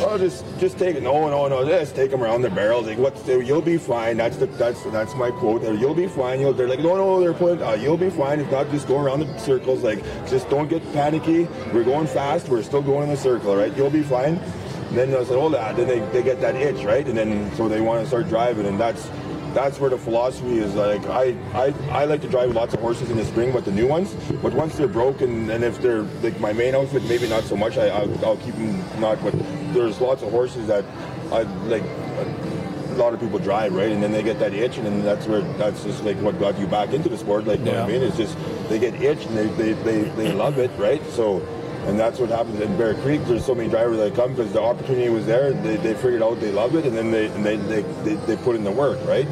[0.00, 1.02] Oh, just just take it.
[1.02, 1.64] No, no, no.
[1.66, 2.86] Just take them around the barrels.
[2.86, 4.16] Like what's you'll be fine.
[4.16, 5.62] That's the that's that's my quote.
[5.62, 6.40] There, You'll be fine.
[6.40, 7.62] You'll, they're like, no, no, they're putting.
[7.62, 8.40] Uh, you'll be fine.
[8.40, 9.82] If not, just go around the circles.
[9.82, 11.44] Like just don't get panicky.
[11.72, 12.48] We're going fast.
[12.48, 13.74] We're still going in the circle, right?
[13.76, 14.40] You'll be fine.
[14.88, 15.76] And then I said, oh, that.
[15.76, 17.06] Then they, they get that itch, right?
[17.06, 19.08] And then so they want to start driving, and that's
[19.54, 23.10] that's where the philosophy is like I, I I like to drive lots of horses
[23.10, 24.12] in the spring, but the new ones.
[24.42, 27.78] But once they're broken, and if they're like my main outfit, maybe not so much.
[27.78, 29.22] I I'll, I'll keep them not.
[29.22, 29.34] But
[29.72, 30.84] there's lots of horses that
[31.32, 31.82] I like.
[31.82, 35.26] A lot of people drive right, and then they get that itch, and then that's
[35.26, 37.46] where that's just like what got you back into the sport.
[37.46, 38.02] Like know what I mean?
[38.02, 38.36] It's just
[38.68, 41.04] they get itch and they they, they, they love it, right?
[41.10, 41.42] So.
[41.86, 43.20] And that's what happens in Bear Creek.
[43.26, 45.52] There's so many drivers that come because the opportunity was there.
[45.52, 48.36] They, they figured out they love it, and then they and they, they, they, they
[48.36, 49.26] put in the work, right?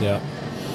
[0.00, 0.18] Yeah.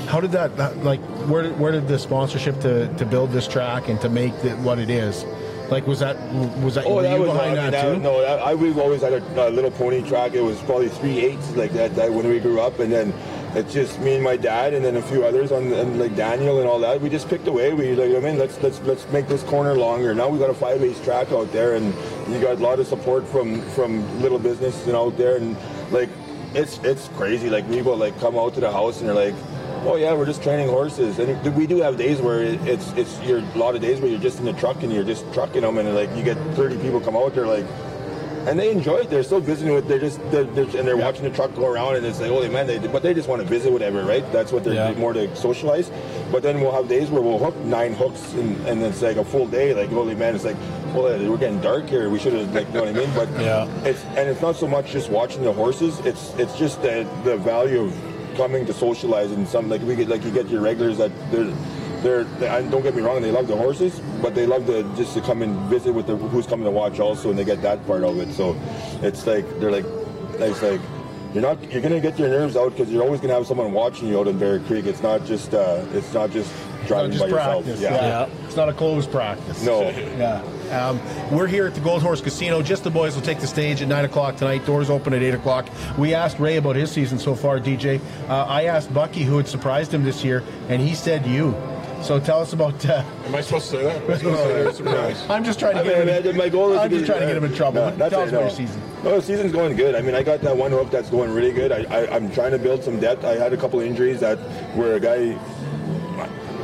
[0.08, 1.00] How did that, that like
[1.30, 4.58] where did, where did the sponsorship to, to build this track and to make it
[4.60, 5.24] what it is?
[5.70, 6.18] Like was that
[6.64, 8.00] was that, Oh, were that you was behind I mean, that, that- too?
[8.00, 10.34] No, that, I we've always had a, a little pony track.
[10.34, 13.14] It was probably three eights like that, that when we grew up, and then
[13.56, 16.60] it's just me and my dad, and then a few others on and like Daniel
[16.60, 17.02] and all that.
[17.02, 17.74] We just picked away.
[17.74, 20.14] We like I mean, let's let's let's make this corner longer.
[20.14, 21.94] Now we got a five eighths track out there, and
[22.30, 25.58] you got a lot of support from from little business and out there, and
[25.92, 26.10] like
[26.54, 27.50] it's it's crazy.
[27.50, 29.36] Like people like come out to the house and they're like.
[29.82, 33.40] Oh yeah, we're just training horses, and we do have days where it's it's you're
[33.40, 35.78] a lot of days where you're just in the truck and you're just trucking them,
[35.78, 37.66] and like you get 30 people come out there like,
[38.50, 39.10] and they enjoy it.
[39.12, 39.88] They're still visiting with.
[39.88, 42.50] They're just they're, they're, and they're watching the truck go around, and it's like, holy
[42.50, 44.30] man, they but they just want to visit whatever, right?
[44.32, 44.92] That's what they're Yeah.
[44.94, 45.92] more to socialize.
[46.32, 49.24] But then we'll have days where we'll hook nine hooks, and, and it's like a
[49.26, 49.74] full day.
[49.74, 50.58] Like holy man, it's like,
[50.96, 52.10] well, uh, we're getting dark here.
[52.10, 53.12] We should have like, you know what I mean?
[53.16, 53.68] But Yeah.
[53.86, 56.00] it's and it's not so much just watching the horses.
[56.00, 57.94] It's it's just the the value of
[58.36, 61.52] coming to socialize and some like we get like you get your regulars that they're
[62.02, 64.84] they're they, and don't get me wrong they love the horses but they love to
[64.96, 67.62] just to come and visit with the who's coming to watch also and they get
[67.62, 68.56] that part of it so
[69.02, 69.86] it's like they're like
[70.40, 70.82] it's like
[71.34, 74.08] you're not you're gonna get your nerves out because you're always gonna have someone watching
[74.08, 76.52] you out in Bear Creek it's not just uh it's not just
[76.88, 77.82] driving Not just by yourself practice.
[77.82, 78.30] Yeah.
[78.46, 79.64] It's not a closed practice.
[79.64, 79.82] No.
[79.90, 80.42] yeah.
[80.72, 81.00] Um,
[81.32, 82.62] we're here at the Gold Horse Casino.
[82.62, 84.66] Just the boys will take the stage at nine o'clock tonight.
[84.66, 85.68] Doors open at eight o'clock.
[85.98, 88.00] We asked Ray about his season so far, DJ.
[88.28, 91.56] Uh, I asked Bucky who had surprised him this year, and he said you.
[92.02, 92.84] So tell us about.
[92.86, 93.96] Uh, Am I supposed to say that?
[94.04, 94.76] Am I supposed to say that?
[94.76, 95.30] Surprise.
[95.30, 96.36] I'm just trying to I get mean, him.
[96.36, 97.82] I my goal is I'm to just get- trying to get him in trouble.
[97.82, 98.48] No, that's tell it, us about no.
[98.48, 98.82] your season.
[99.04, 99.96] No, the season's going good.
[99.96, 101.72] I mean, I got that one hook that's going really good.
[101.72, 103.26] I, I, I'm trying to build some depth.
[103.26, 104.38] I had a couple injuries that
[104.76, 105.38] where a guy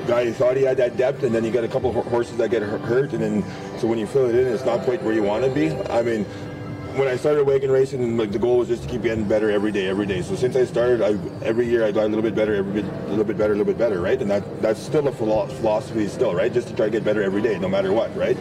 [0.07, 2.49] guy thought he had that depth, and then you got a couple of horses that
[2.49, 3.43] get hurt, and then
[3.79, 5.71] so when you fill it in, it's not quite where you want to be.
[5.91, 6.25] I mean.
[6.95, 9.71] When I started wagon racing, like the goal was just to keep getting better every
[9.73, 10.21] day, every day.
[10.21, 11.09] So since I started, I,
[11.45, 13.57] every year I got a little bit better, every bit, a little bit better, a
[13.57, 14.21] little bit better, right?
[14.21, 16.53] And that that's still a philo- philosophy, still, right?
[16.53, 18.37] Just to try to get better every day, no matter what, right?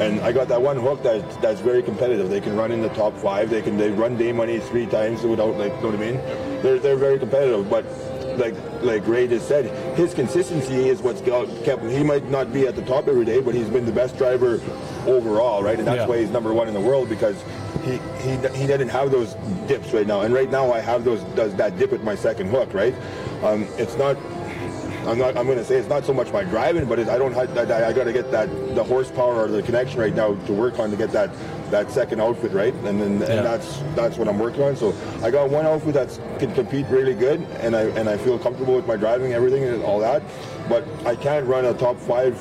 [0.00, 2.28] And I got that one hook that that's very competitive.
[2.28, 3.50] They can run in the top five.
[3.50, 6.16] They can they run day money three times without like, you know what I mean?
[6.62, 7.84] They're they're very competitive, but
[8.36, 11.90] like like Ray just said, his consistency is what's kept him.
[11.90, 14.60] He might not be at the top every day, but he's been the best driver
[15.06, 15.78] overall, right?
[15.78, 16.06] And that's Yeah.
[16.06, 17.36] why he's number one in the world because
[17.84, 19.34] he he he didn't have those
[19.66, 20.20] dips right now.
[20.22, 22.94] And right now I have those does that dip with my second hook, right?
[23.42, 24.16] Um, it's not.
[25.04, 25.36] I'm not.
[25.36, 27.32] I'm going to say it's not so much my driving, but I don't.
[27.32, 30.52] have- I, I got to get that the horsepower or the connection right now to
[30.52, 31.28] work on to get that
[31.72, 33.26] that second outfit right, and then Yeah.
[33.38, 34.76] and that's that's what I'm working on.
[34.76, 38.38] So I got one outfit that can compete really good, and I and I feel
[38.38, 40.22] comfortable with my driving, everything, and all that.
[40.68, 42.38] But I can't run a top five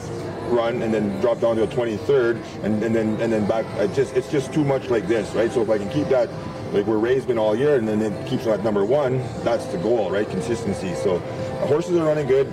[0.52, 3.66] run and then drop down to a 23rd, and, and then and then back.
[3.80, 5.52] I just it's just too much like this, right?
[5.52, 6.30] So if I can keep that.
[6.72, 9.18] Like where Ray's been all year, and then it keeps at number one.
[9.44, 10.26] That's the goal, right?
[10.30, 10.96] Consistency.
[10.96, 12.48] So, uh, horses are running good.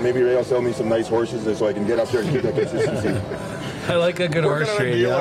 [0.00, 2.30] Maybe Ray will sell me some nice horses so I can get up there and
[2.30, 3.54] keep that consistency.
[3.88, 4.98] I like a good horse trade.
[5.00, 5.16] yeah.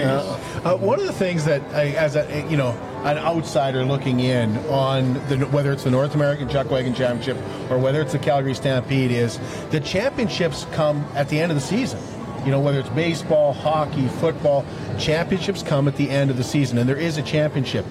[0.00, 0.20] Yeah.
[0.64, 2.70] Uh, one of the things that, I, as a you know,
[3.04, 7.36] an outsider looking in on the whether it's the North American Chuck Wagon Championship
[7.70, 9.38] or whether it's the Calgary Stampede, is
[9.70, 12.00] the championships come at the end of the season.
[12.44, 14.64] You know, whether it's baseball, hockey, football,
[14.98, 17.84] championships come at the end of the season, and there is a championship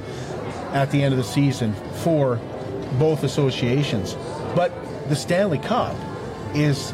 [0.74, 1.74] at the end of the season
[2.04, 2.38] for
[3.00, 4.16] both associations.
[4.56, 4.72] But
[5.10, 5.96] the Stanley Cup
[6.54, 6.94] is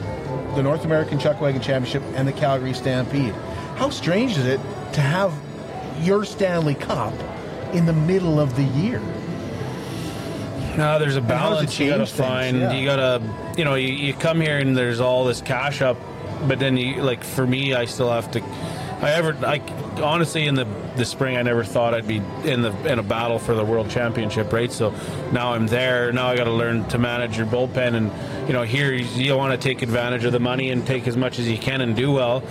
[0.55, 3.33] the North American Chuck Wagon Championship and the Calgary Stampede.
[3.75, 4.59] How strange is it
[4.93, 5.33] to have
[6.01, 7.13] your Stanley Cup
[7.73, 9.01] in the middle of the year?
[10.77, 12.11] No, there's a And how does it balance you gotta things?
[12.19, 12.57] find.
[12.59, 12.71] Yeah.
[12.73, 15.97] You gotta, you know, you, you come here and there's all this cash up,
[16.47, 18.41] but then you like for me, I still have to.
[19.01, 19.57] I ever, I
[19.99, 23.39] honestly in the the spring, I never thought I'd be in the in a battle
[23.39, 24.71] for the world championship, right?
[24.71, 24.93] So
[25.31, 26.11] now I'm there.
[26.11, 28.11] Now I got to learn to manage your bullpen, and
[28.47, 31.39] you know, here you, want to take advantage of the money and take as much
[31.39, 32.43] as you can and do well,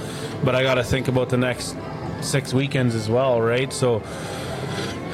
[0.45, 1.77] but I got to think about the next
[2.21, 3.73] six weekends as well, right?
[3.73, 4.03] So.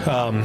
[0.07, 0.45] Um,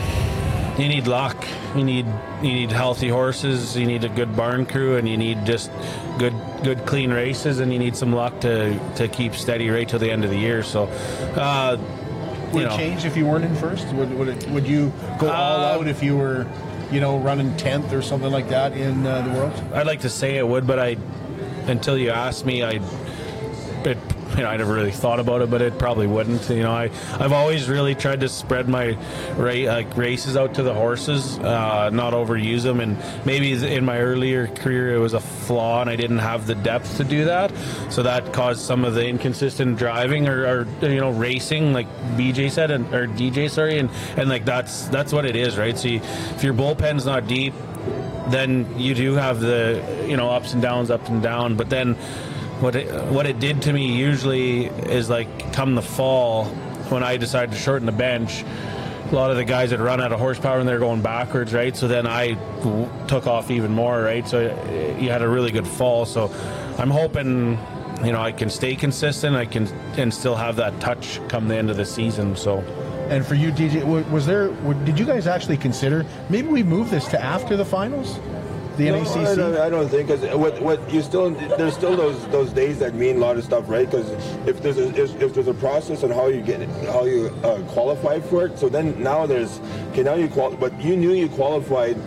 [0.77, 1.45] you need luck.
[1.75, 2.05] You need
[2.41, 3.75] you need healthy horses.
[3.75, 5.71] You need a good barn crew, and you need just
[6.17, 9.99] good good clean races, and you need some luck to to keep steady right till
[9.99, 10.63] the end of the year.
[10.63, 10.83] So,
[11.35, 11.77] uh,
[12.53, 13.87] Would it know, change if you weren't in first?
[13.93, 16.45] Would would, it, would you go all Uh, out if you were,
[16.91, 19.53] you know, running tenth or something like that in uh, the world?
[19.73, 20.97] I'd like to say it would, but I
[21.67, 22.79] until you ask me, I
[23.83, 23.97] it
[24.37, 26.47] you I never really thought about it, but it probably wouldn't.
[26.49, 28.97] You know, I I've always really tried to spread my
[29.35, 32.79] ra- races out to the horses, uh, not overuse them.
[32.79, 36.55] And maybe in my earlier career it was a flaw, and I didn't have the
[36.55, 37.51] depth to do that,
[37.89, 42.51] so that caused some of the inconsistent driving or, or you know racing, like BJ
[42.51, 45.77] said, and, or DJ sorry, and and like that's that's what it is, right?
[45.77, 46.01] So you,
[46.35, 47.53] if your bullpen's not deep,
[48.29, 51.55] then you do have the you know ups and downs, up and down.
[51.55, 51.95] But then
[52.59, 56.45] what it, what it did to me usually is like come the fall
[56.89, 58.43] when I decided to shorten the bench.
[59.11, 61.75] A lot of the guys that run out of horsepower and they're going backwards, right?
[61.75, 62.33] So then I
[63.07, 64.27] took off even more, right?
[64.27, 66.05] So uh, you had a really good fall.
[66.05, 66.33] So
[66.77, 67.57] I'm hoping,
[68.03, 69.35] you know, I can stay consistent.
[69.35, 72.35] I can and still have that touch come the end of the season.
[72.35, 72.59] So.
[73.09, 74.49] And for you, DJ, was there?
[74.83, 78.19] Did you guys actually consider maybe we move this to after the finals,
[78.77, 79.25] the No, NACC?
[79.25, 82.79] I don't, I don't think because what what you still there's still those those days
[82.79, 83.89] that mean a lot of stuff, right?
[83.89, 84.09] Because
[84.47, 87.27] if there's a if, if there's a process on how you get it, how you
[87.43, 89.59] uh, qualify for it, so then now there's
[89.91, 91.97] okay now you qual but you knew you qualified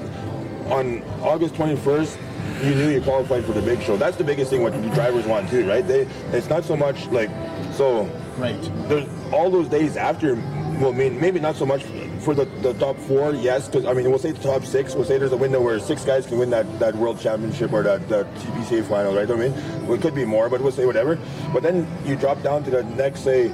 [0.71, 2.17] on August 21st.
[2.65, 3.97] You knew you qualified for the big show.
[3.97, 5.87] That's the biggest thing what the drivers want too, right?
[5.87, 6.03] They
[6.33, 7.31] it's not so much like
[7.73, 8.05] so.
[8.37, 8.61] Right.
[8.89, 10.35] There's all those days after.
[10.81, 11.85] Well, I mean, maybe not so much
[12.21, 14.95] for the, the top four, yes, because I mean, we'll say the top six.
[14.95, 17.83] We'll say there's a window where six guys can win that, that world championship or
[17.83, 19.31] that, that CPCA final, right?
[19.31, 19.55] I mean,
[19.87, 21.19] well, it could be more, but we'll say whatever.
[21.53, 23.49] But then you drop down to the next, say,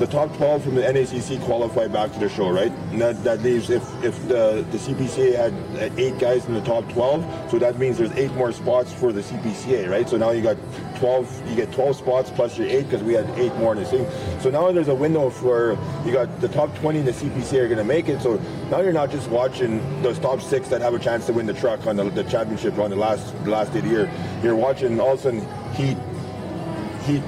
[0.00, 2.72] the top 12 from the NACC qualify back to the show, right?
[2.90, 6.90] And that, that leaves, if, if the, the CPCA had eight guys in the top
[6.92, 10.08] 12, so that means there's eight more spots for the CPCA, right?
[10.08, 10.56] So now you got
[10.96, 13.84] 12, you get 12 spots plus your eight because we had eight more in the
[13.84, 14.06] thing.
[14.40, 15.76] So now there's a window for,
[16.06, 18.22] you got the top 20 in the CPCA are going to make it.
[18.22, 18.36] So
[18.70, 21.52] now you're not just watching those top six that have a chance to win the
[21.52, 24.10] truck on the, the championship on the last, the last day of the year.
[24.42, 25.40] You're watching all of a sudden
[25.74, 25.98] Heat,
[27.04, 27.22] Heat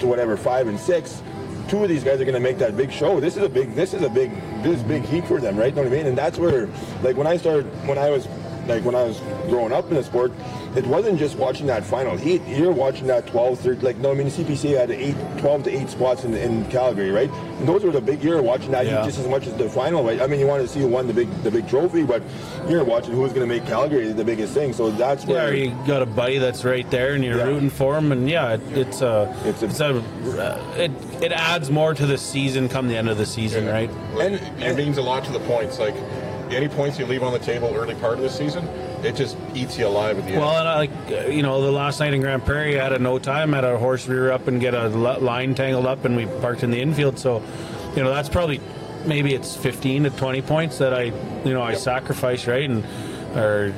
[0.00, 1.22] to whatever, five and six
[1.68, 3.20] two of these guys are going to make that big show.
[3.20, 4.30] This is a big, this is a big,
[4.62, 5.68] this is big heat for them, right?
[5.68, 6.06] You know what I mean?
[6.06, 6.68] And that's where,
[7.02, 8.26] like, when I started, when I was,
[8.66, 9.18] like, when I was
[9.48, 10.32] growing up in the sport,
[10.74, 12.42] it wasn't just watching that final heat.
[12.46, 15.70] You're watching that 12, 13, like, no, I mean, the CPC had eight, 12 to
[15.70, 17.30] 8 spots in, in Calgary, right?
[17.30, 19.00] And those were the big, you're watching that Yeah.
[19.00, 20.20] heat just as much as the final, right?
[20.20, 22.22] I mean, you want to see who won the big, the big trophy, but
[22.68, 24.72] you're watching who's going to make Calgary the biggest thing.
[24.72, 25.48] So that's where.
[25.48, 28.54] or you got a buddy that's right there, and you're rooting for him, and yeah,
[28.54, 30.90] it, it's a, it's a, uh, it,
[31.22, 33.90] it adds more to the season come the end of the season, right?
[34.20, 35.78] And it means a lot to the points.
[35.78, 35.94] Like
[36.50, 38.66] any points you leave on the table early part of the season,
[39.04, 40.40] it just eats you alive at the end.
[40.40, 43.18] Well, and like you know, the last night in Grande Prairie, I had a no
[43.18, 46.62] time, had a horse rear up and get a line tangled up, and we parked
[46.62, 47.18] in the infield.
[47.18, 47.42] So,
[47.94, 48.60] you know, that's probably
[49.04, 51.04] maybe it's 15 to 20 points that I,
[51.44, 52.84] you know, I sacrificed, right, and
[53.36, 53.72] or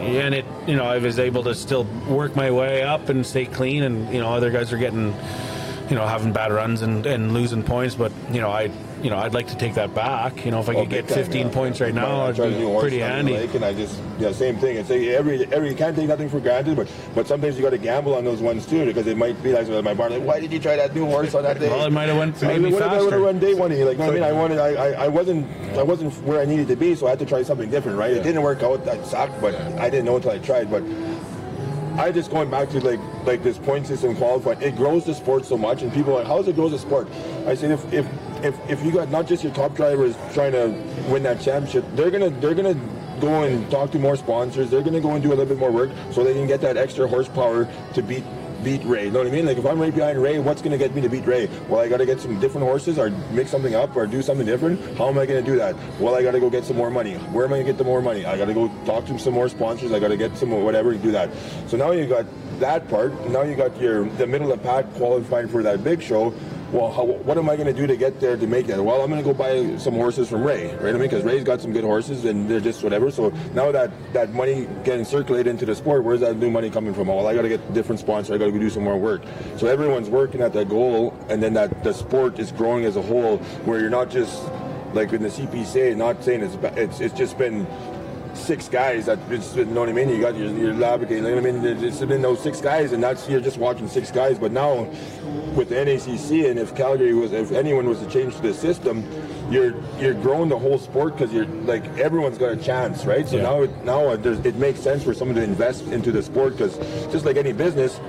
[0.00, 3.46] and it, you know, I was able to still work my way up and stay
[3.46, 5.14] clean, and you know, other guys are getting,
[5.88, 8.70] you know, having bad runs and, and losing points, but you know, I.
[9.04, 10.46] You know, I'd like to take that back.
[10.46, 11.52] You know, if I Well, could get big time, 15 yeah.
[11.52, 13.32] points right now, I it'd tried to do be pretty on the handy.
[13.34, 14.78] lake, and I just yeah, same thing.
[14.78, 17.70] It's like every every you can't take nothing for granted, but but sometimes you got
[17.70, 20.08] to gamble on those ones too because it might be like my bar.
[20.08, 21.68] Like, why did you try that new horse on that day?
[21.68, 23.52] Well, it might have went I maybe mean, what if I would have run day
[23.52, 23.70] one?
[23.72, 26.40] Like, you know what I mean, I wanted, I, I, I wasn't, I wasn't where
[26.40, 28.10] I needed to be, so I had to try something different, right?
[28.12, 28.86] It didn't work out.
[28.86, 30.70] That sucked, but I didn't know until I tried.
[30.70, 30.82] But
[31.98, 34.62] I just going back to like like this point system qualifying.
[34.62, 36.78] It grows the sport so much, and people are like, how does it grow the
[36.78, 37.06] sport?
[37.46, 38.06] I said if if
[38.44, 40.68] if, if you got not just your top drivers trying to
[41.10, 42.78] win that championship, they're gonna they're gonna
[43.20, 44.70] go and talk to more sponsors.
[44.70, 46.76] They're gonna go and do a little bit more work so they can get that
[46.76, 48.24] extra horsepower to beat
[48.62, 49.06] beat Ray.
[49.06, 49.46] You know what I mean?
[49.46, 51.48] Like if I'm right behind Ray, what's gonna get me to beat Ray?
[51.68, 54.80] Well, I gotta get some different horses or mix something up or do something different.
[54.98, 55.74] How am I gonna do that?
[55.98, 57.14] Well, I gotta go get some more money.
[57.14, 58.26] Where am I gonna get the more money?
[58.26, 59.92] I gotta go talk to some more sponsors.
[59.92, 61.30] I gotta get some whatever and do that.
[61.68, 62.26] So now you got
[62.60, 63.28] that part.
[63.28, 66.32] Now you got your the middle of the pack qualifying for that big show.
[66.74, 68.84] Well, how, what am I going to do to get there to make that?
[68.84, 70.88] Well, I'm going to go buy some horses from Ray, right?
[70.88, 73.12] I mean, because Ray's got some good horses and they're just whatever.
[73.12, 76.92] So now that that money getting circulated into the sport, where's that new money coming
[76.92, 77.06] from?
[77.06, 78.34] Well, I got to get different sponsor.
[78.34, 79.22] I got to do some more work.
[79.56, 83.02] So everyone's working at that goal, and then that the sport is growing as a
[83.02, 84.42] whole, where you're not just
[84.94, 87.68] like in the CPCA, not saying it's it's it's just been
[88.36, 90.08] six guys that it's, you know what I mean?
[90.08, 91.64] You got your, your Labatt, you know what I mean?
[91.84, 94.38] It's been those six guys, and that's you're just watching six guys.
[94.38, 94.84] But now
[95.54, 99.04] with the NACC, and if Calgary was, if anyone was to change the system,
[99.50, 103.26] you're you're growing the whole sport because you're like everyone's got a chance, right?
[103.28, 103.42] So Yeah.
[103.42, 106.56] now it, now it, there's, it makes sense for someone to invest into the sport
[106.56, 106.76] because
[107.12, 108.00] just like any business.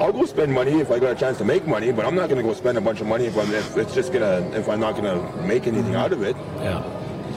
[0.00, 2.28] I'll go spend money if I got a chance to make money, but I'm not
[2.28, 4.68] going to go spend a bunch of money if I'm if it's just gonna if
[4.68, 6.36] I'm not going to make anything out of it.
[6.58, 6.84] Yeah.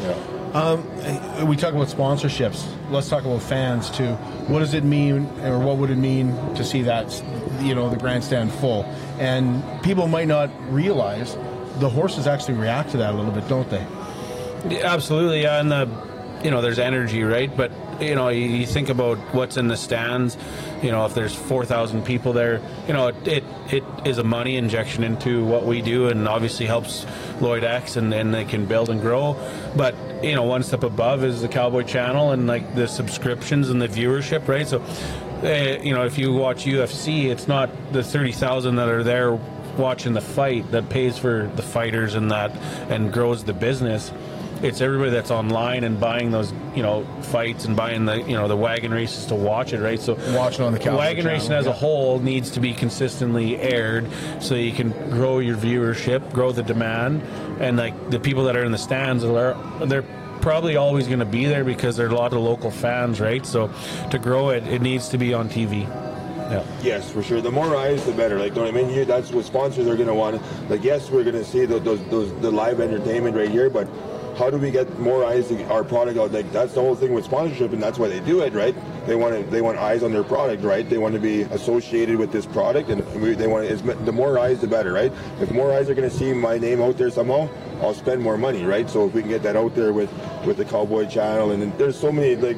[0.03, 0.13] Yeah.
[0.53, 2.65] Um, we talk about sponsorships.
[2.89, 4.13] Let's talk about fans too.
[4.47, 7.23] What does it mean, or what would it mean to see that,
[7.61, 8.83] you know, the grandstand full?
[9.17, 11.35] And people might not realize
[11.79, 13.85] the horses actually react to that a little bit, don't they?
[14.67, 15.89] Yeah, absolutely, yeah, and the
[16.43, 17.55] you know there's energy, right?
[17.55, 17.71] But
[18.01, 20.37] you know you, you think about what's in the stands.
[20.83, 24.23] You know if there's four thousand people there, you know it, it it is a
[24.23, 27.05] money injection into what we do, and obviously helps
[27.39, 29.35] Lloyd X, and then they can build and grow.
[29.75, 33.81] But you know one step above is the Cowboy Channel and like the subscriptions and
[33.81, 34.67] the viewership, right?
[34.67, 34.83] So.
[35.41, 39.39] Uh, you know, if you watch UFC, it's not the thirty thousand that are there
[39.75, 42.51] watching the fight that pays for the fighters and that
[42.91, 44.11] and grows the business
[44.63, 48.47] it's everybody that's online and buying those you know fights and buying the you know
[48.47, 51.53] the wagon races to watch it right so watching on the Cowboy wagon Channel, racing
[51.53, 54.07] as a whole needs to be consistently aired
[54.39, 57.21] so you can grow your viewership grow the demand
[57.61, 59.55] and like the people that are in the stands are
[59.85, 60.05] they're
[60.41, 63.45] probably always going to be there because there are a lot of local fans right
[63.45, 63.71] so
[64.09, 65.81] to grow it it needs to be on tv
[66.51, 67.39] yeah Yes, for sure.
[67.39, 68.37] The more eyes, the better.
[68.37, 68.89] Like, you know what I mean?
[68.89, 70.41] You, that's what sponsors are going to want.
[70.69, 73.87] Like, yes, we're going to see those, those, those, the live entertainment right here, but
[74.41, 76.31] how do we get more eyes to our product out?
[76.31, 78.75] Like, that's the whole thing with sponsorship, and that's why they do it, right?
[79.05, 80.89] They want to, they want eyes on their product, right?
[80.89, 84.39] They want to be associated with this product, and we, they want it's, the more
[84.39, 85.13] eyes, the better, right?
[85.39, 87.49] If more eyes are going to see my name out there somehow,
[87.83, 88.89] I'll spend more money, right?
[88.89, 90.11] So if we can get that out there with
[90.43, 92.57] with the Cowboy Channel, and there's so many like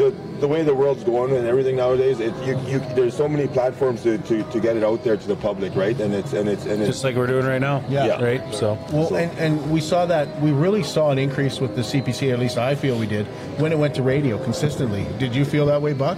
[0.00, 0.10] the
[0.40, 4.02] the way the world's going and everything nowadays, it, you, you, there's so many platforms
[4.02, 6.00] to, to, to get it out there to the public, right?
[6.00, 8.22] And it's and it's and it's just like we're doing right now Yeah.
[8.22, 11.82] right so Well, and, and we saw that we really saw an increase with the
[11.82, 12.32] CPC.
[12.32, 13.26] At least I feel we did
[13.60, 15.06] when it went to radio consistently.
[15.18, 16.16] Did you feel that way, Buck?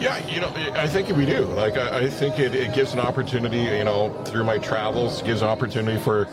[0.00, 1.40] Yeah, you know, I think we do.
[1.40, 5.42] Like, I, I think it, it gives an opportunity, you know, through my travels, gives
[5.42, 6.28] an opportunity for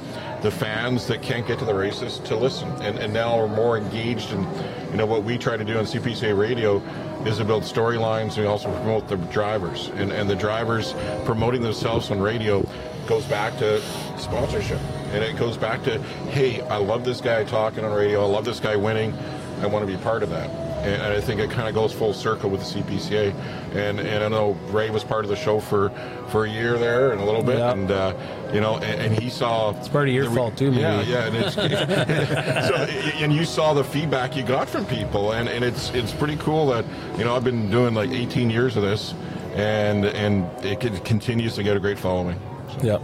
[0.46, 2.70] the fans that can't get to the races to listen.
[2.84, 4.44] And, and now we're more engaged in,
[4.92, 6.78] you know, what we try to do on CPCA radio
[7.26, 9.88] is to build storylines and we also promote the drivers.
[9.96, 10.94] And, and the drivers
[11.26, 12.64] promoting themselves on radio
[13.08, 13.82] goes back to
[14.20, 14.80] sponsorship.
[15.14, 16.00] And it goes back to,
[16.30, 18.22] hey, I love this guy talking on radio.
[18.22, 19.16] I love this guy winning.
[19.62, 22.14] I want to be part of that and I think it kind of goes full
[22.14, 23.34] circle with the CPCA.
[23.76, 25.90] And and I know Ray was part of the show for
[26.30, 27.72] for a year there and a little bit, Yeah.
[27.72, 28.14] and uh,
[28.54, 30.82] you know, and, and he saw it's part of your fault too, maybe.
[30.82, 31.56] Yeah, yeah, and it's
[32.68, 32.76] so
[33.24, 36.68] and you saw the feedback you got from people, and and it's it's pretty cool
[36.68, 36.86] that
[37.18, 39.14] you know I've been doing like 18 years of this,
[39.56, 42.40] and and it con- continues to get a great following.
[42.84, 43.00] Yeah.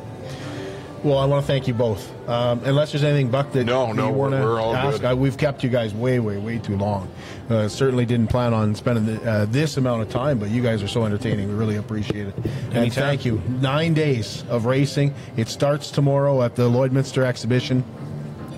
[1.03, 2.11] Well, I want to thank you both.
[2.30, 5.02] Um, unless there's anything, Buck, that No, no, you want we're- we're all to ask,
[5.02, 5.07] good.
[5.07, 7.10] I, we've kept you guys way, way, way too long.
[7.49, 10.84] Uh, certainly didn't plan on spending the, uh, this amount of time, but you guys
[10.84, 11.48] are so entertaining.
[11.48, 12.36] We really appreciate it.
[12.72, 13.41] And thank you.
[13.61, 15.15] Nine days of racing.
[15.38, 17.84] It starts tomorrow at the Lloydminster Exhibition.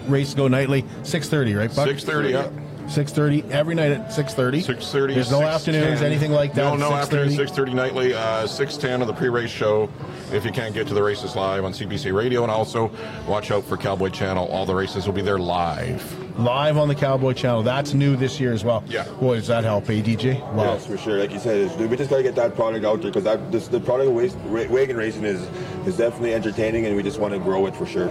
[0.10, 1.88] Race go nightly, six thirty, right, Buck?
[1.88, 2.50] 6:30, yeah.
[2.88, 4.62] Six thirty every night at six thirty.
[4.62, 5.14] Six thirty.
[5.14, 6.64] There's no afternoons, anything like that.
[6.64, 7.02] No, no 6:30?
[7.02, 7.30] afternoon.
[7.32, 8.14] Six thirty nightly.
[8.14, 9.90] Uh, Six ten of the pre-race show.
[10.32, 12.92] If you can't get to the races live on CBC Radio, and also
[13.28, 14.48] watch out for Cowboy Channel.
[14.48, 16.20] All the races will be there live.
[16.40, 17.62] Live on the Cowboy Channel.
[17.64, 18.84] That's new this year as well.
[18.88, 19.04] Yeah.
[19.20, 20.40] Boy, does that help, eh, DJ?
[20.54, 20.74] Wow.
[20.74, 21.20] Yes, for sure.
[21.20, 23.52] Like you said, it's, we just got to get that product out there because that
[23.52, 25.42] this, the product of waste, ra- wagon racing is
[25.88, 28.10] is definitely entertaining, and we just want to grow it for sure.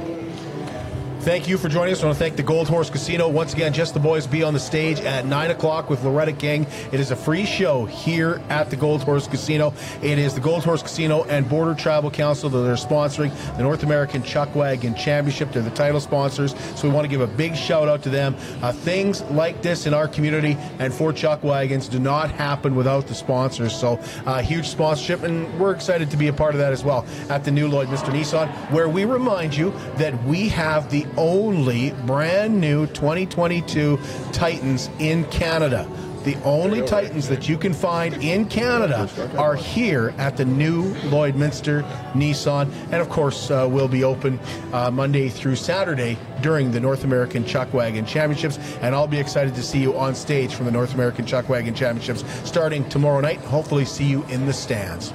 [1.23, 2.03] Thank you for joining us.
[2.03, 3.29] I want to thank the Gold Horse Casino.
[3.29, 6.67] Once again, Just the Boys be on the stage at 9 o'clock with Loretta King.
[6.91, 9.73] It is a free show here at the Gold Horse Casino.
[10.03, 13.85] It is the Gold Horse Casino and Border Tribal Council that are sponsoring the North
[13.85, 15.53] American Chuck Wagon Championship.
[15.53, 18.35] They're the title sponsors, so we want to give a big shout out to them.
[18.61, 23.07] Uh, things like this in our community and for Chuck Wagons do not happen without
[23.07, 23.79] the sponsors.
[23.79, 27.07] So, uh, huge sponsorship, and we're excited to be a part of that as well
[27.29, 32.61] at the new Lloydminster Nissan, where we remind you that we have the only brand
[32.61, 33.99] new 2022
[34.33, 35.89] Titans in Canada.
[36.25, 41.83] The only Titans that you can find in Canada are here at the new Lloydminster
[42.13, 42.71] Nissan.
[42.93, 44.39] And of course, uh, will be open
[44.73, 48.59] uh, Monday through Saturday during the North American Chuck Wagon Championships.
[48.83, 51.75] And I'll be excited to see you on stage from the North American Chuck Wagon
[51.75, 53.41] Championships starting tomorrow night.
[53.41, 55.13] Hopefully, see you in the stands.